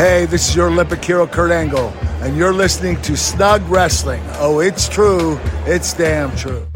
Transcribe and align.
Hey, 0.00 0.24
this 0.24 0.48
is 0.48 0.56
your 0.56 0.68
Olympic 0.68 1.04
hero, 1.04 1.26
Kurt 1.26 1.50
Angle, 1.50 1.90
and 2.22 2.34
you're 2.34 2.54
listening 2.54 2.96
to 3.02 3.18
Snug 3.18 3.60
Wrestling. 3.68 4.22
Oh, 4.36 4.60
it's 4.60 4.88
true. 4.88 5.38
It's 5.66 5.92
damn 5.92 6.34
true. 6.36 6.69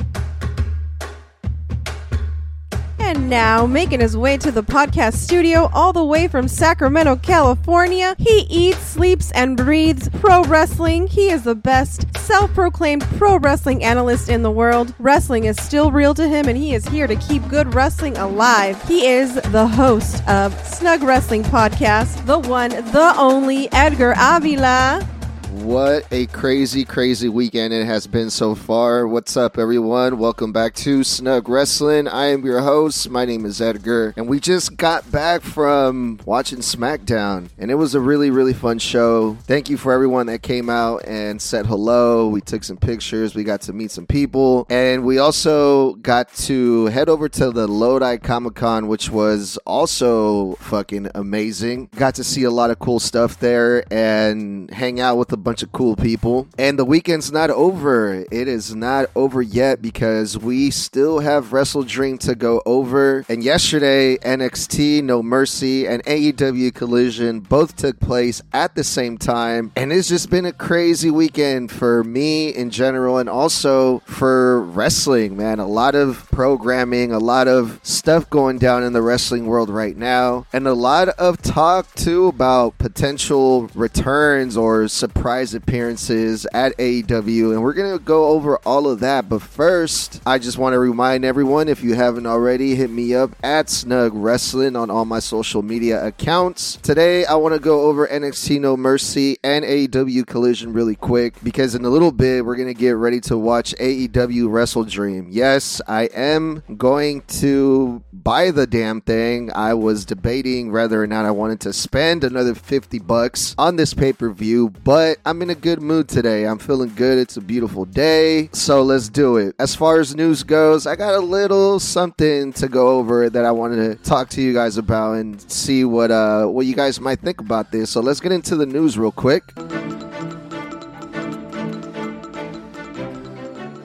Now, 3.28 3.66
making 3.66 4.00
his 4.00 4.16
way 4.16 4.36
to 4.36 4.50
the 4.50 4.62
podcast 4.62 5.14
studio 5.14 5.70
all 5.72 5.92
the 5.92 6.04
way 6.04 6.28
from 6.28 6.48
Sacramento, 6.48 7.16
California, 7.16 8.14
he 8.18 8.46
eats, 8.50 8.78
sleeps, 8.78 9.30
and 9.32 9.56
breathes 9.56 10.08
pro 10.20 10.42
wrestling. 10.44 11.06
He 11.06 11.30
is 11.30 11.44
the 11.44 11.54
best 11.54 12.06
self 12.16 12.52
proclaimed 12.54 13.02
pro 13.18 13.38
wrestling 13.38 13.82
analyst 13.82 14.28
in 14.28 14.42
the 14.42 14.50
world. 14.50 14.94
Wrestling 14.98 15.44
is 15.44 15.56
still 15.56 15.90
real 15.90 16.14
to 16.14 16.28
him, 16.28 16.48
and 16.48 16.56
he 16.56 16.74
is 16.74 16.86
here 16.88 17.06
to 17.06 17.16
keep 17.16 17.46
good 17.48 17.74
wrestling 17.74 18.16
alive. 18.18 18.82
He 18.88 19.06
is 19.06 19.34
the 19.34 19.66
host 19.66 20.26
of 20.28 20.58
Snug 20.66 21.02
Wrestling 21.02 21.42
Podcast, 21.44 22.24
the 22.26 22.38
one, 22.38 22.70
the 22.70 23.14
only 23.16 23.70
Edgar 23.72 24.14
Avila. 24.18 25.13
What 25.54 26.08
a 26.10 26.26
crazy, 26.26 26.84
crazy 26.84 27.28
weekend 27.28 27.72
it 27.72 27.86
has 27.86 28.08
been 28.08 28.28
so 28.28 28.56
far. 28.56 29.06
What's 29.06 29.36
up, 29.36 29.56
everyone? 29.56 30.18
Welcome 30.18 30.52
back 30.52 30.74
to 30.74 31.04
Snug 31.04 31.48
Wrestling. 31.48 32.08
I 32.08 32.26
am 32.26 32.44
your 32.44 32.60
host. 32.60 33.08
My 33.08 33.24
name 33.24 33.46
is 33.46 33.60
Edgar, 33.60 34.14
and 34.16 34.26
we 34.26 34.40
just 34.40 34.76
got 34.76 35.08
back 35.12 35.42
from 35.42 36.18
watching 36.24 36.58
SmackDown, 36.58 37.50
and 37.56 37.70
it 37.70 37.76
was 37.76 37.94
a 37.94 38.00
really, 38.00 38.30
really 38.30 38.52
fun 38.52 38.80
show. 38.80 39.34
Thank 39.44 39.70
you 39.70 39.76
for 39.76 39.92
everyone 39.92 40.26
that 40.26 40.42
came 40.42 40.68
out 40.68 41.06
and 41.06 41.40
said 41.40 41.66
hello. 41.66 42.26
We 42.26 42.40
took 42.40 42.64
some 42.64 42.76
pictures, 42.76 43.36
we 43.36 43.44
got 43.44 43.60
to 43.62 43.72
meet 43.72 43.92
some 43.92 44.06
people, 44.06 44.66
and 44.68 45.04
we 45.04 45.18
also 45.18 45.94
got 45.94 46.34
to 46.34 46.86
head 46.86 47.08
over 47.08 47.28
to 47.28 47.52
the 47.52 47.68
Lodi 47.68 48.16
Comic 48.16 48.56
Con, 48.56 48.88
which 48.88 49.08
was 49.08 49.56
also 49.58 50.54
fucking 50.56 51.12
amazing. 51.14 51.90
Got 51.94 52.16
to 52.16 52.24
see 52.24 52.42
a 52.42 52.50
lot 52.50 52.70
of 52.70 52.80
cool 52.80 52.98
stuff 52.98 53.38
there 53.38 53.84
and 53.92 54.68
hang 54.72 54.98
out 54.98 55.16
with 55.16 55.32
a 55.32 55.43
bunch 55.44 55.62
of 55.62 55.70
cool 55.72 55.94
people. 55.94 56.48
And 56.58 56.78
the 56.78 56.84
weekend's 56.84 57.30
not 57.30 57.50
over. 57.50 58.24
It 58.32 58.48
is 58.48 58.74
not 58.74 59.10
over 59.14 59.42
yet 59.42 59.82
because 59.82 60.38
we 60.38 60.70
still 60.70 61.18
have 61.20 61.50
WrestleDream 61.50 62.18
to 62.20 62.34
go 62.34 62.62
over. 62.64 63.26
And 63.28 63.44
yesterday, 63.44 64.16
NXT, 64.16 65.04
No 65.04 65.22
Mercy, 65.22 65.86
and 65.86 66.02
AEW 66.04 66.74
Collision 66.74 67.40
both 67.40 67.76
took 67.76 68.00
place 68.00 68.42
at 68.52 68.74
the 68.74 68.82
same 68.82 69.18
time. 69.18 69.70
And 69.76 69.92
it's 69.92 70.08
just 70.08 70.30
been 70.30 70.46
a 70.46 70.52
crazy 70.52 71.10
weekend 71.10 71.70
for 71.70 72.02
me 72.02 72.48
in 72.48 72.70
general 72.70 73.18
and 73.18 73.28
also 73.28 73.98
for 74.06 74.62
wrestling, 74.62 75.36
man. 75.36 75.58
A 75.58 75.66
lot 75.66 75.94
of 75.94 76.26
programming, 76.30 77.12
a 77.12 77.18
lot 77.18 77.48
of 77.48 77.78
stuff 77.82 78.30
going 78.30 78.58
down 78.58 78.82
in 78.82 78.94
the 78.94 79.02
wrestling 79.02 79.44
world 79.44 79.68
right 79.68 79.96
now, 79.96 80.46
and 80.54 80.66
a 80.66 80.72
lot 80.72 81.08
of 81.10 81.42
talk 81.42 81.94
too 81.94 82.28
about 82.28 82.78
potential 82.78 83.68
returns 83.74 84.56
or 84.56 84.88
surprise 84.88 85.33
appearances 85.42 86.46
at 86.54 86.76
AEW, 86.78 87.52
and 87.52 87.62
we're 87.62 87.72
gonna 87.72 87.98
go 87.98 88.26
over 88.26 88.58
all 88.58 88.88
of 88.88 89.00
that. 89.00 89.28
But 89.28 89.42
first, 89.42 90.22
I 90.24 90.38
just 90.38 90.58
want 90.58 90.74
to 90.74 90.78
remind 90.78 91.24
everyone 91.24 91.68
if 91.68 91.82
you 91.82 91.94
haven't 91.94 92.26
already, 92.26 92.76
hit 92.76 92.90
me 92.90 93.14
up 93.14 93.30
at 93.42 93.68
Snug 93.68 94.12
Wrestling 94.14 94.76
on 94.76 94.90
all 94.90 95.04
my 95.04 95.18
social 95.18 95.62
media 95.62 96.06
accounts. 96.06 96.76
Today, 96.76 97.24
I 97.24 97.34
want 97.34 97.54
to 97.54 97.60
go 97.60 97.82
over 97.82 98.06
NXT 98.06 98.60
No 98.60 98.76
Mercy 98.76 99.38
and 99.42 99.64
AEW 99.64 100.24
Collision 100.26 100.72
really 100.72 100.94
quick 100.94 101.34
because 101.42 101.74
in 101.74 101.84
a 101.84 101.90
little 101.90 102.12
bit, 102.12 102.44
we're 102.44 102.56
gonna 102.56 102.72
get 102.72 102.92
ready 102.92 103.20
to 103.22 103.36
watch 103.36 103.74
AEW 103.80 104.48
WrestleDream. 104.48 105.26
Yes, 105.30 105.80
I 105.88 106.04
am 106.14 106.62
going 106.76 107.22
to 107.40 108.02
buy 108.12 108.50
the 108.50 108.66
damn 108.66 109.00
thing. 109.00 109.50
I 109.54 109.74
was 109.74 110.04
debating 110.04 110.70
whether 110.70 111.02
or 111.02 111.06
not 111.06 111.24
I 111.24 111.30
wanted 111.30 111.60
to 111.62 111.72
spend 111.72 112.22
another 112.24 112.54
50 112.54 112.98
bucks 113.00 113.54
on 113.58 113.76
this 113.76 113.94
pay 113.94 114.12
per 114.12 114.30
view, 114.30 114.70
but 114.70 115.18
I'm 115.26 115.40
in 115.40 115.48
a 115.48 115.54
good 115.54 115.80
mood 115.80 116.08
today. 116.08 116.46
I'm 116.46 116.58
feeling 116.58 116.92
good. 116.94 117.16
It's 117.16 117.38
a 117.38 117.40
beautiful 117.40 117.86
day. 117.86 118.50
So 118.52 118.82
let's 118.82 119.08
do 119.08 119.38
it. 119.38 119.54
As 119.58 119.74
far 119.74 119.98
as 119.98 120.14
news 120.14 120.42
goes, 120.42 120.86
I 120.86 120.96
got 120.96 121.14
a 121.14 121.20
little 121.20 121.80
something 121.80 122.52
to 122.52 122.68
go 122.68 122.88
over 122.98 123.30
that 123.30 123.42
I 123.42 123.50
wanted 123.50 123.76
to 123.96 124.04
talk 124.04 124.28
to 124.30 124.42
you 124.42 124.52
guys 124.52 124.76
about 124.76 125.14
and 125.14 125.40
see 125.50 125.84
what 125.86 126.10
uh 126.10 126.44
what 126.46 126.66
you 126.66 126.74
guys 126.74 127.00
might 127.00 127.20
think 127.20 127.40
about 127.40 127.72
this. 127.72 127.88
So 127.88 128.00
let's 128.00 128.20
get 128.20 128.32
into 128.32 128.54
the 128.54 128.66
news 128.66 128.98
real 128.98 129.12
quick. 129.12 129.44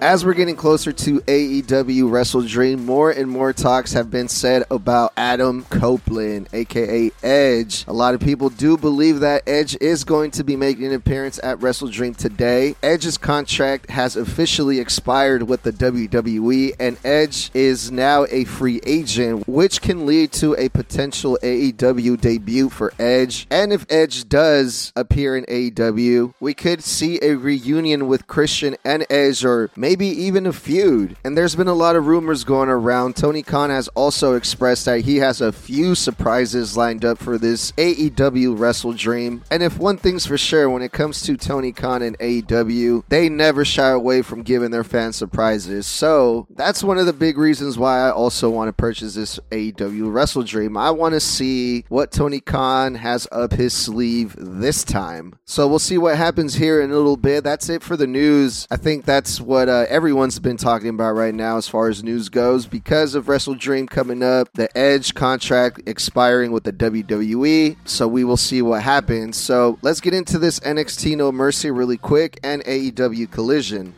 As 0.01 0.25
we're 0.25 0.33
getting 0.33 0.55
closer 0.55 0.93
to 0.93 1.19
AEW 1.19 2.03
WrestleDream, 2.03 2.85
more 2.85 3.11
and 3.11 3.29
more 3.29 3.51
talks 3.51 3.91
have 3.91 4.09
been 4.09 4.29
said 4.29 4.63
about 4.71 5.11
Adam 5.17 5.65
Copeland, 5.65 6.47
aka 6.53 7.11
Edge. 7.21 7.83
A 7.85 7.91
lot 7.91 8.13
of 8.13 8.21
people 8.21 8.49
do 8.49 8.77
believe 8.77 9.19
that 9.19 9.43
Edge 9.45 9.75
is 9.81 10.05
going 10.05 10.31
to 10.31 10.45
be 10.45 10.55
making 10.55 10.85
an 10.85 10.93
appearance 10.93 11.38
at 11.43 11.59
WrestleDream 11.59 12.15
today. 12.15 12.77
Edge's 12.81 13.17
contract 13.17 13.89
has 13.89 14.15
officially 14.15 14.79
expired 14.79 15.43
with 15.43 15.63
the 15.63 15.73
WWE, 15.73 16.75
and 16.79 16.97
Edge 17.03 17.51
is 17.53 17.91
now 17.91 18.25
a 18.29 18.45
free 18.45 18.79
agent, 18.85 19.49
which 19.49 19.81
can 19.81 20.05
lead 20.05 20.31
to 20.31 20.55
a 20.55 20.69
potential 20.69 21.38
AEW 21.43 22.21
debut 22.21 22.69
for 22.69 22.93
Edge. 22.97 23.47
And 23.51 23.73
if 23.73 23.85
Edge 23.89 24.29
does 24.29 24.93
appear 24.95 25.35
in 25.35 25.43
AEW, 25.43 26.35
we 26.39 26.53
could 26.53 26.85
see 26.85 27.19
a 27.21 27.35
reunion 27.35 28.07
with 28.07 28.27
Christian 28.27 28.77
and 28.85 29.05
Edge, 29.09 29.43
or 29.43 29.69
maybe 29.75 29.88
maybe 29.89 30.05
even 30.05 30.45
a 30.45 30.53
feud. 30.53 31.17
And 31.23 31.35
there's 31.35 31.55
been 31.55 31.67
a 31.67 31.73
lot 31.73 31.95
of 31.95 32.05
rumors 32.05 32.44
going 32.44 32.69
around. 32.69 33.16
Tony 33.16 33.41
Khan 33.41 33.72
has 33.72 33.88
also 33.89 34.35
expressed 34.35 34.85
that 34.85 35.01
he 35.01 35.17
has 35.17 35.41
a 35.41 35.51
few 35.51 35.95
surprises 35.95 36.77
lined 36.77 37.03
up 37.03 37.17
for 37.17 37.39
this 37.39 37.72
AEW 37.72 38.55
WrestleDream. 38.55 39.41
And 39.50 39.63
if 39.63 39.79
one 39.79 39.97
thing's 39.97 40.27
for 40.27 40.38
sure, 40.38 40.69
when 40.69 40.83
it 40.83 40.91
comes 40.91 41.23
to 41.23 41.35
Tony 41.35 41.72
Khan 41.72 42.03
and 42.03 42.16
AEW, 42.19 43.03
they 43.09 43.29
never 43.29 43.66
shy 43.66 43.89
away 43.89 44.22
from 44.22 44.44
giving 44.44 44.69
their 44.69 44.83
fans 44.83 45.16
surprises. 45.16 45.88
So 45.88 46.45
that's 46.51 46.83
one 46.83 47.00
of 47.00 47.07
the 47.07 47.13
big 47.13 47.39
reasons 47.39 47.79
why 47.79 48.01
I 48.01 48.11
also 48.11 48.47
want 48.47 48.67
to 48.67 48.73
purchase 48.73 49.16
this 49.16 49.39
AEW 49.50 50.03
WrestleDream. 50.03 50.79
I 50.79 50.91
want 50.91 51.13
to 51.16 51.19
see 51.19 51.83
what 51.89 52.11
Tony 52.11 52.41
Khan 52.41 52.94
has 52.94 53.27
up 53.31 53.53
his 53.53 53.73
sleeve 53.73 54.35
this 54.38 54.83
time. 54.83 55.33
So 55.45 55.67
we'll 55.67 55.79
see 55.79 55.97
what 55.97 56.16
happens 56.16 56.53
here 56.53 56.79
in 56.79 56.91
a 56.91 56.95
little 56.95 57.17
bit. 57.17 57.44
That's 57.44 57.69
it 57.69 57.81
for 57.81 57.97
the 57.97 58.06
news. 58.06 58.67
I 58.69 58.77
think 58.77 59.06
that's 59.06 59.41
what 59.41 59.67
uh, 59.67 59.78
Uh, 59.79 59.85
everyone's 59.88 60.38
been 60.40 60.57
talking 60.57 60.90
about 60.90 61.13
right 61.13 61.34
now 61.34 61.56
as 61.56 61.69
far 61.69 61.88
as 61.88 62.03
news 62.03 62.28
goes 62.28 62.67
because 62.67 63.16
of 63.16 63.28
WrestleDream 63.28 63.90
coming 63.90 64.22
up, 64.22 64.50
the 64.56 64.67
Edge 64.78 65.13
contract 65.13 65.79
expiring 65.85 66.51
with 66.51 66.66
the 66.66 66.73
WWE. 66.73 67.78
So 67.85 68.06
we 68.06 68.25
will 68.25 68.35
see 68.35 68.62
what 68.62 68.84
happens. 68.84 69.38
So 69.38 69.79
let's 69.81 70.01
get 70.01 70.13
into 70.13 70.38
this 70.38 70.59
NXT 70.59 71.16
No 71.16 71.31
Mercy 71.31 71.72
really 71.72 71.95
quick 71.95 72.41
and 72.44 72.62
AEW 72.66 73.31
Collision. 73.31 73.94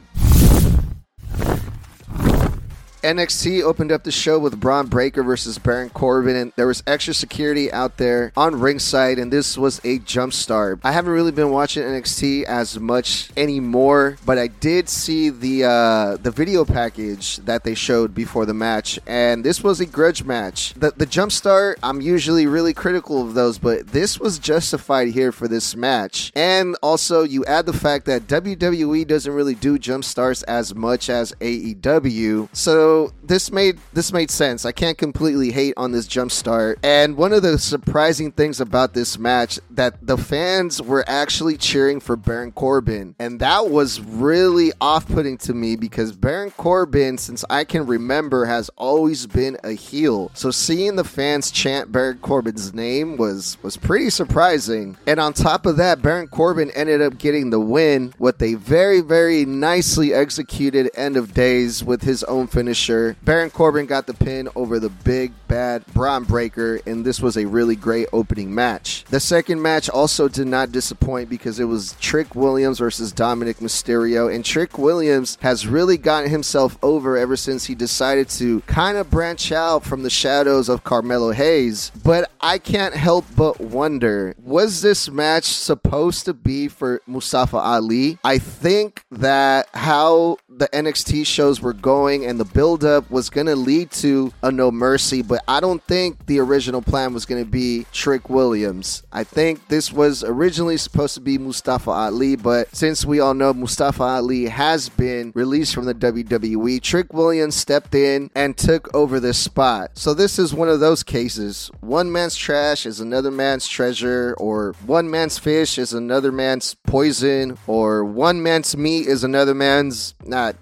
NXT 3.03 3.63
opened 3.63 3.91
up 3.91 4.03
the 4.03 4.11
show 4.11 4.37
with 4.37 4.59
Bron 4.59 4.85
Breaker 4.85 5.23
versus 5.23 5.57
Baron 5.57 5.89
Corbin, 5.89 6.35
and 6.35 6.53
there 6.55 6.67
was 6.67 6.83
extra 6.85 7.15
security 7.15 7.71
out 7.71 7.97
there 7.97 8.31
on 8.37 8.59
ringside, 8.59 9.17
and 9.17 9.33
this 9.33 9.57
was 9.57 9.81
a 9.83 9.97
jump 9.99 10.33
start. 10.33 10.79
I 10.83 10.91
haven't 10.91 11.13
really 11.13 11.31
been 11.31 11.49
watching 11.49 11.81
NXT 11.81 12.43
as 12.43 12.79
much 12.79 13.31
anymore, 13.35 14.17
but 14.23 14.37
I 14.37 14.47
did 14.47 14.87
see 14.87 15.31
the 15.31 15.65
uh, 15.65 16.17
the 16.17 16.29
video 16.29 16.63
package 16.63 17.37
that 17.37 17.63
they 17.63 17.73
showed 17.73 18.13
before 18.13 18.45
the 18.45 18.53
match, 18.53 18.99
and 19.07 19.43
this 19.43 19.63
was 19.63 19.79
a 19.79 19.87
grudge 19.87 20.23
match. 20.23 20.75
The 20.75 20.93
the 20.95 21.07
jump 21.07 21.31
start, 21.31 21.79
I'm 21.81 22.01
usually 22.01 22.45
really 22.45 22.73
critical 22.73 23.23
of 23.23 23.33
those, 23.33 23.57
but 23.57 23.87
this 23.87 24.19
was 24.19 24.37
justified 24.37 25.07
here 25.07 25.31
for 25.31 25.47
this 25.47 25.75
match. 25.75 26.31
And 26.35 26.75
also, 26.83 27.23
you 27.23 27.43
add 27.45 27.65
the 27.65 27.73
fact 27.73 28.05
that 28.05 28.27
WWE 28.27 29.07
doesn't 29.07 29.33
really 29.33 29.55
do 29.55 29.79
jump 29.79 30.03
starts 30.03 30.43
as 30.43 30.75
much 30.75 31.09
as 31.09 31.31
AEW, 31.41 32.49
so 32.55 32.90
this 33.23 33.51
made 33.51 33.79
this 33.93 34.11
made 34.11 34.29
sense. 34.29 34.65
I 34.65 34.71
can't 34.71 34.97
completely 34.97 35.51
hate 35.51 35.73
on 35.77 35.91
this 35.91 36.07
jump 36.07 36.31
start. 36.31 36.79
And 36.83 37.15
one 37.17 37.33
of 37.33 37.43
the 37.43 37.57
surprising 37.57 38.31
things 38.31 38.59
about 38.59 38.93
this 38.93 39.17
match 39.17 39.59
that 39.69 39.95
the 40.05 40.17
fans 40.17 40.81
were 40.81 41.05
actually 41.07 41.57
cheering 41.57 41.99
for 41.99 42.15
Baron 42.15 42.51
Corbin, 42.51 43.15
and 43.19 43.39
that 43.39 43.69
was 43.69 44.01
really 44.01 44.71
off-putting 44.81 45.37
to 45.39 45.53
me 45.53 45.75
because 45.75 46.11
Baron 46.11 46.51
Corbin, 46.51 47.17
since 47.17 47.45
I 47.49 47.63
can 47.63 47.85
remember, 47.85 48.45
has 48.45 48.69
always 48.77 49.27
been 49.27 49.57
a 49.63 49.71
heel. 49.71 50.31
So 50.33 50.51
seeing 50.51 50.95
the 50.95 51.03
fans 51.03 51.51
chant 51.51 51.91
Baron 51.91 52.19
Corbin's 52.19 52.73
name 52.73 53.17
was 53.17 53.57
was 53.63 53.77
pretty 53.77 54.09
surprising. 54.09 54.97
And 55.07 55.19
on 55.19 55.33
top 55.33 55.65
of 55.65 55.77
that, 55.77 56.01
Baron 56.01 56.27
Corbin 56.27 56.71
ended 56.71 57.01
up 57.01 57.17
getting 57.17 57.49
the 57.49 57.59
win 57.59 58.13
with 58.19 58.41
a 58.41 58.55
very 58.55 59.01
very 59.01 59.45
nicely 59.45 60.13
executed 60.13 60.89
end 60.95 61.17
of 61.17 61.33
days 61.33 61.83
with 61.83 62.01
his 62.01 62.23
own 62.25 62.47
finish 62.47 62.80
finisher. 62.81 63.15
Baron 63.23 63.49
Corbin 63.49 63.85
got 63.85 64.07
the 64.07 64.13
pin 64.13 64.49
over 64.55 64.79
the 64.79 64.89
big 64.89 65.33
bad 65.47 65.85
Bron 65.87 66.23
Breaker, 66.23 66.79
and 66.85 67.05
this 67.05 67.21
was 67.21 67.37
a 67.37 67.45
really 67.45 67.75
great 67.75 68.07
opening 68.13 68.53
match. 68.53 69.03
The 69.09 69.19
second 69.19 69.61
match 69.61 69.89
also 69.89 70.27
did 70.27 70.47
not 70.47 70.71
disappoint 70.71 71.29
because 71.29 71.59
it 71.59 71.65
was 71.65 71.95
Trick 71.99 72.35
Williams 72.35 72.79
versus 72.79 73.13
Dominik 73.13 73.57
Mysterio, 73.57 74.33
and 74.33 74.43
Trick 74.43 74.77
Williams 74.77 75.37
has 75.41 75.67
really 75.67 75.97
gotten 75.97 76.29
himself 76.29 76.77
over 76.81 77.17
ever 77.17 77.35
since 77.35 77.65
he 77.65 77.75
decided 77.75 78.29
to 78.29 78.61
kind 78.61 78.97
of 78.97 79.09
branch 79.09 79.51
out 79.51 79.83
from 79.83 80.03
the 80.03 80.09
shadows 80.09 80.69
of 80.69 80.83
Carmelo 80.83 81.31
Hayes. 81.31 81.91
But 82.03 82.31
I 82.39 82.57
can't 82.57 82.95
help 82.95 83.25
but 83.35 83.59
wonder 83.59 84.33
was 84.43 84.81
this 84.81 85.09
match 85.09 85.45
supposed 85.45 86.25
to 86.25 86.33
be 86.33 86.67
for 86.67 87.01
Mustafa 87.05 87.57
Ali? 87.57 88.17
I 88.23 88.37
think 88.37 89.03
that 89.11 89.67
how 89.73 90.37
the 90.61 90.67
NXT 90.67 91.25
shows 91.25 91.59
were 91.59 91.73
going 91.73 92.23
and 92.23 92.39
the 92.39 92.45
buildup 92.45 93.09
was 93.09 93.31
going 93.31 93.47
to 93.47 93.55
lead 93.55 93.89
to 93.89 94.31
a 94.43 94.51
No 94.51 94.69
Mercy, 94.69 95.23
but 95.23 95.43
I 95.47 95.59
don't 95.59 95.81
think 95.85 96.27
the 96.27 96.37
original 96.37 96.83
plan 96.83 97.15
was 97.15 97.25
going 97.25 97.43
to 97.43 97.49
be 97.49 97.87
Trick 97.91 98.29
Williams. 98.29 99.01
I 99.11 99.23
think 99.23 99.69
this 99.69 99.91
was 99.91 100.23
originally 100.23 100.77
supposed 100.77 101.15
to 101.15 101.19
be 101.19 101.39
Mustafa 101.39 101.89
Ali, 101.89 102.35
but 102.35 102.75
since 102.75 103.03
we 103.03 103.19
all 103.19 103.33
know 103.33 103.55
Mustafa 103.55 104.03
Ali 104.03 104.45
has 104.45 104.87
been 104.87 105.31
released 105.33 105.73
from 105.73 105.85
the 105.85 105.95
WWE, 105.95 106.79
Trick 106.79 107.11
Williams 107.11 107.55
stepped 107.55 107.95
in 107.95 108.29
and 108.35 108.55
took 108.55 108.93
over 108.93 109.19
this 109.19 109.39
spot. 109.39 109.89
So 109.95 110.13
this 110.13 110.37
is 110.37 110.53
one 110.53 110.69
of 110.69 110.79
those 110.79 111.01
cases. 111.01 111.71
One 111.79 112.11
man's 112.11 112.35
trash 112.35 112.85
is 112.85 112.99
another 112.99 113.31
man's 113.31 113.67
treasure, 113.67 114.35
or 114.37 114.75
one 114.85 115.09
man's 115.09 115.39
fish 115.39 115.79
is 115.79 115.91
another 115.91 116.31
man's 116.31 116.75
poison, 116.85 117.57
or 117.65 118.05
one 118.05 118.43
man's 118.43 118.77
meat 118.77 119.07
is 119.07 119.23
another 119.23 119.55
man's 119.55 120.13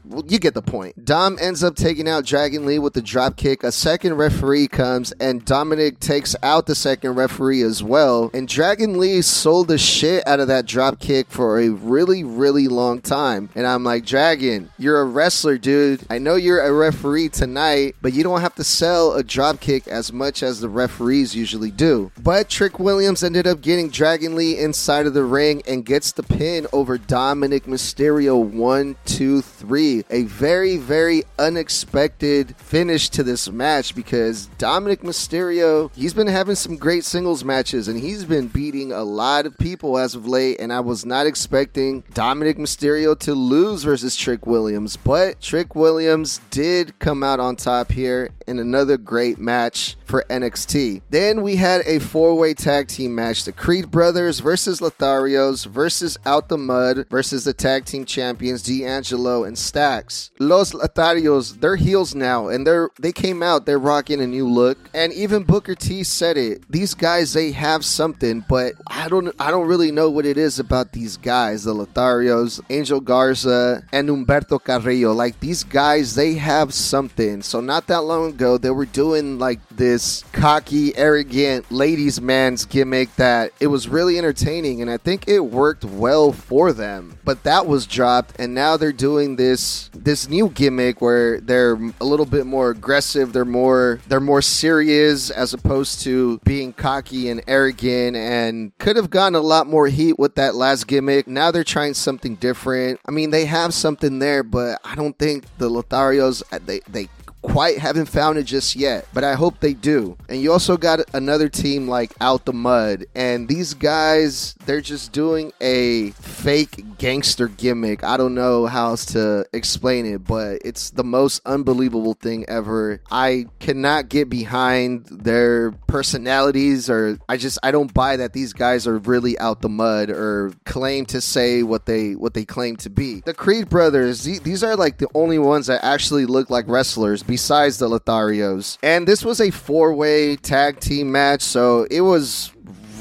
Well, 0.06 0.24
you 0.28 0.40
get 0.40 0.54
the 0.54 0.62
point. 0.62 1.06
Dom 1.06 1.38
ends 1.40 1.64
up 1.64 1.76
taking 1.76 2.08
out 2.08 2.26
Dragon 2.26 2.66
Lee 2.66 2.80
with 2.80 2.94
the 2.94 3.02
drop 3.02 3.36
kick. 3.38 3.64
A 3.64 3.72
second 3.72 4.16
referee 4.16 4.68
comes 4.68 5.12
and 5.14 5.46
Dominik 5.46 6.00
takes 6.00 6.36
out 6.44 6.66
the 6.66 6.76
second 6.76 7.16
referee 7.16 7.62
as 7.62 7.82
well. 7.84 8.30
And 8.34 8.48
Dragon 8.48 9.00
Lee 9.00 9.22
sold 9.22 9.68
the 9.68 9.78
shit 9.78 10.26
out 10.28 10.40
of 10.40 10.48
that 10.48 10.66
drop 10.66 11.00
kick 11.00 11.30
for 11.30 11.60
a 11.60 11.70
really, 11.70 12.24
really 12.24 12.68
long 12.68 13.02
time. 13.02 13.50
And 13.56 13.66
I'm 13.66 13.84
like, 13.84 14.06
Dragon, 14.06 14.70
you're 14.78 15.02
a 15.02 15.06
wrestler, 15.06 15.58
dude. 15.58 16.04
I 16.10 16.20
know 16.20 16.36
you're 16.36 16.62
a 16.62 16.72
referee 16.72 17.30
tonight, 17.30 17.96
but 18.02 18.14
you 18.14 18.24
don't 18.24 18.42
have 18.42 18.56
to 18.56 18.64
sell 18.64 19.14
a 19.14 19.24
drop 19.24 19.60
kick 19.60 19.88
as 19.88 20.12
much 20.12 20.44
as 20.44 20.60
the 20.60 20.70
referees 20.70 21.36
usually 21.36 21.72
do. 21.72 22.12
But 22.22 22.50
Trick 22.50 22.80
Williams 22.80 23.24
ended 23.24 23.48
up 23.48 23.62
getting 23.62 23.90
Dragon 23.90 24.36
Lee 24.36 24.58
inside 24.58 25.06
of 25.06 25.14
the 25.14 25.24
ring 25.24 25.62
and 25.68 25.86
gets 25.86 26.12
the 26.12 26.24
pin 26.24 26.68
over 26.74 26.98
Dominik 26.98 27.64
Mysterio. 27.64 28.40
One, 28.44 28.96
two, 29.06 29.42
three. 29.42 29.79
A 30.10 30.24
very, 30.24 30.78
very 30.78 31.24
unexpected 31.38 32.56
finish 32.58 33.10
to 33.10 33.24
this 33.24 33.50
match 33.50 33.96
because 33.96 34.50
Dominik 34.58 35.04
Mysterio, 35.04 35.90
he's 35.96 36.14
been 36.14 36.28
having 36.28 36.56
some 36.56 36.76
great 36.76 37.06
singles 37.06 37.46
matches 37.46 37.88
and 37.88 38.00
he's 38.00 38.26
been 38.26 38.48
beating 38.48 38.92
a 38.92 39.04
lot 39.04 39.46
of 39.46 39.58
people 39.58 39.98
as 39.98 40.16
of 40.16 40.28
late. 40.28 40.60
And 40.60 40.74
I 40.74 40.82
was 40.82 41.06
not 41.06 41.26
expecting 41.26 42.04
Dominik 42.14 42.58
Mysterio 42.58 43.18
to 43.20 43.34
lose 43.34 43.84
versus 43.84 44.16
Trick 44.16 44.46
Williams, 44.46 44.98
but 44.98 45.40
Trick 45.40 45.76
Williams 45.76 46.42
did 46.50 47.00
come 47.00 47.24
out 47.24 47.40
on 47.40 47.56
top 47.56 47.92
here 47.92 48.32
in 48.50 48.60
another 48.60 48.98
great 48.98 49.38
match 49.38 49.96
for 50.06 50.26
NXT. 50.30 51.02
Then 51.10 51.44
we 51.44 51.56
had 51.56 51.82
a 51.86 52.00
four 52.00 52.36
way 52.36 52.54
tag 52.54 52.88
team 52.88 53.14
match 53.14 53.44
the 53.46 53.52
Creed 53.52 53.92
Brothers 53.92 54.40
versus 54.40 54.80
Lotharios 54.82 55.66
versus 55.68 56.18
Out 56.26 56.50
the 56.50 56.58
Mud 56.58 57.06
versus 57.10 57.44
the 57.44 57.54
tag 57.54 57.86
team 57.86 58.06
champions 58.06 58.64
D'Angelo 58.64 59.44
and 59.44 59.58
Stacks. 59.58 60.32
Los 60.40 60.74
Lotharios, 60.74 61.60
they're 61.62 61.76
heels 61.76 62.16
now 62.16 62.48
and 62.48 62.66
they're 62.66 62.90
they 63.00 63.12
came 63.12 63.44
out, 63.44 63.66
they're 63.66 63.78
rocking 63.78 64.20
a 64.20 64.28
new 64.28 64.50
look. 64.50 64.78
And 64.94 65.14
even 65.14 65.44
Booker 65.44 65.76
T 65.76 66.04
said 66.04 66.38
it. 66.38 66.64
These 66.70 66.96
guys 66.96 67.34
they 67.34 67.52
have 67.52 67.86
something, 67.86 68.44
but 68.50 68.74
I 68.88 69.08
don't 69.10 69.34
I 69.40 69.52
don't 69.52 69.68
really 69.68 69.92
know 69.92 70.10
what 70.10 70.26
it 70.26 70.38
is 70.38 70.60
about 70.60 70.92
these 70.92 71.18
guys, 71.18 71.64
the 71.66 71.74
Lotharios, 71.74 72.62
Angel 72.72 73.00
Garza, 73.00 73.84
and 73.92 74.10
Humberto 74.10 74.64
Carrillo. 74.64 75.14
Like 75.14 75.40
these 75.40 75.64
guys, 75.64 76.16
they 76.16 76.34
have 76.34 76.74
something. 76.74 77.44
So 77.44 77.62
not 77.62 77.88
that 77.88 78.02
long 78.02 78.36
ago, 78.40 78.58
they 78.58 78.70
were 78.70 78.86
doing 78.86 79.38
like 79.38 79.60
this 79.70 80.24
cocky, 80.32 80.96
arrogant 80.96 81.70
ladies' 81.70 82.22
man's 82.22 82.64
gimmick 82.64 83.14
that 83.18 83.52
it 83.60 83.68
was 83.68 83.90
really 83.90 84.18
entertaining, 84.18 84.82
and 84.82 84.90
I 84.90 84.96
think 84.96 85.28
it 85.28 85.42
worked 85.42 85.84
well 85.84 86.32
for 86.32 86.72
them. 86.72 87.18
But 87.26 87.44
that 87.44 87.68
was 87.68 87.86
dropped, 87.86 88.40
and 88.40 88.54
now 88.54 88.78
they're 88.78 88.94
doing 88.94 89.36
this 89.36 89.90
this 89.94 90.30
new 90.30 90.48
gimmick 90.48 91.02
where 91.02 91.42
they're 91.42 91.78
a 92.00 92.06
little 92.06 92.26
bit 92.26 92.46
more 92.46 92.70
aggressive. 92.70 93.34
They're 93.34 93.44
more 93.44 94.00
they're 94.08 94.22
more 94.22 94.42
serious 94.42 95.30
as 95.30 95.54
opposed 95.54 96.02
to 96.02 96.40
being 96.46 96.72
cocky 96.72 97.30
and 97.30 97.44
arrogant, 97.46 98.16
and 98.16 98.72
could 98.78 98.96
have 98.96 99.10
gotten 99.10 99.36
a 99.36 99.42
lot 99.42 99.68
more 99.68 99.88
heat 99.88 100.18
with 100.18 100.36
that 100.36 100.56
last 100.56 100.88
gimmick. 100.88 101.28
Now 101.28 101.52
they're 101.52 101.66
trying 101.66 101.94
something 101.94 102.36
different. 102.36 103.02
I 103.06 103.12
mean, 103.12 103.32
they 103.32 103.46
have 103.46 103.74
something 103.74 104.20
there, 104.20 104.44
but 104.44 104.80
I 104.86 104.96
don't 104.96 105.18
think 105.20 105.44
the 105.58 105.70
Lotharios 105.70 106.42
they 106.66 106.80
they 106.88 107.10
quite 107.42 107.78
haven't 107.78 108.08
found 108.08 108.38
it 108.38 108.44
just 108.44 108.76
yet, 108.76 109.08
but 109.14 109.24
I 109.24 109.34
hope 109.34 109.60
they 109.60 109.74
do. 109.74 110.18
And 110.28 110.42
you 110.42 110.52
also 110.52 110.78
got 110.78 111.00
another 111.14 111.50
team 111.50 111.88
like 111.88 112.14
Out 112.22 112.46
the 112.46 112.54
Mud, 112.54 113.06
and 113.16 113.48
these 113.48 113.74
guys, 113.74 114.56
they're 114.66 114.82
just 114.82 115.12
doing 115.12 115.52
a 115.62 116.12
fake 116.12 116.98
gangster 116.98 117.48
gimmick. 117.48 118.04
I 118.04 118.18
don't 118.18 118.36
know 118.36 118.66
how 118.66 118.88
else 118.90 119.06
to 119.08 119.46
explain 119.54 120.06
it, 120.06 120.24
but 120.24 120.62
it's 120.64 120.90
the 120.92 121.04
most 121.04 121.42
unbelievable 121.46 122.14
thing 122.14 122.46
ever. 122.48 123.02
I 123.12 123.48
cannot 123.60 124.10
get 124.10 124.30
behind 124.30 125.06
their 125.06 125.72
personalities, 125.88 126.90
or 126.90 127.20
I 127.28 127.38
just 127.38 127.60
I 127.64 127.72
don't 127.72 127.94
buy 127.94 128.18
that 128.18 128.34
these 128.34 128.54
guys 128.54 128.88
are 128.88 128.98
really 128.98 129.38
out 129.40 129.62
the 129.62 129.70
mud 129.70 130.10
or 130.10 130.54
claim 130.66 131.06
to 131.08 131.22
say 131.22 131.64
what 131.64 131.86
they 131.86 132.16
what 132.16 132.34
they 132.34 132.46
claim 132.46 132.76
to 132.78 132.90
be. 132.90 133.22
The 133.22 133.34
Creed 133.34 133.70
brothers, 133.70 134.24
these 134.24 134.64
are 134.64 134.76
like 134.76 134.98
the 134.98 135.08
only 135.14 135.40
ones 135.40 135.68
that 135.68 135.84
actually 135.84 136.26
look 136.26 136.50
like 136.50 136.68
wrestlers 136.68 137.24
besides 137.30 137.78
the 137.78 137.88
Lotharios. 137.88 138.78
And 138.82 139.08
this 139.08 139.24
was 139.24 139.40
a 139.40 139.52
four 139.52 139.94
way 139.94 140.36
tag 140.36 140.80
team 140.80 141.12
match, 141.12 141.42
so 141.42 141.86
it 141.92 142.02
was 142.02 142.52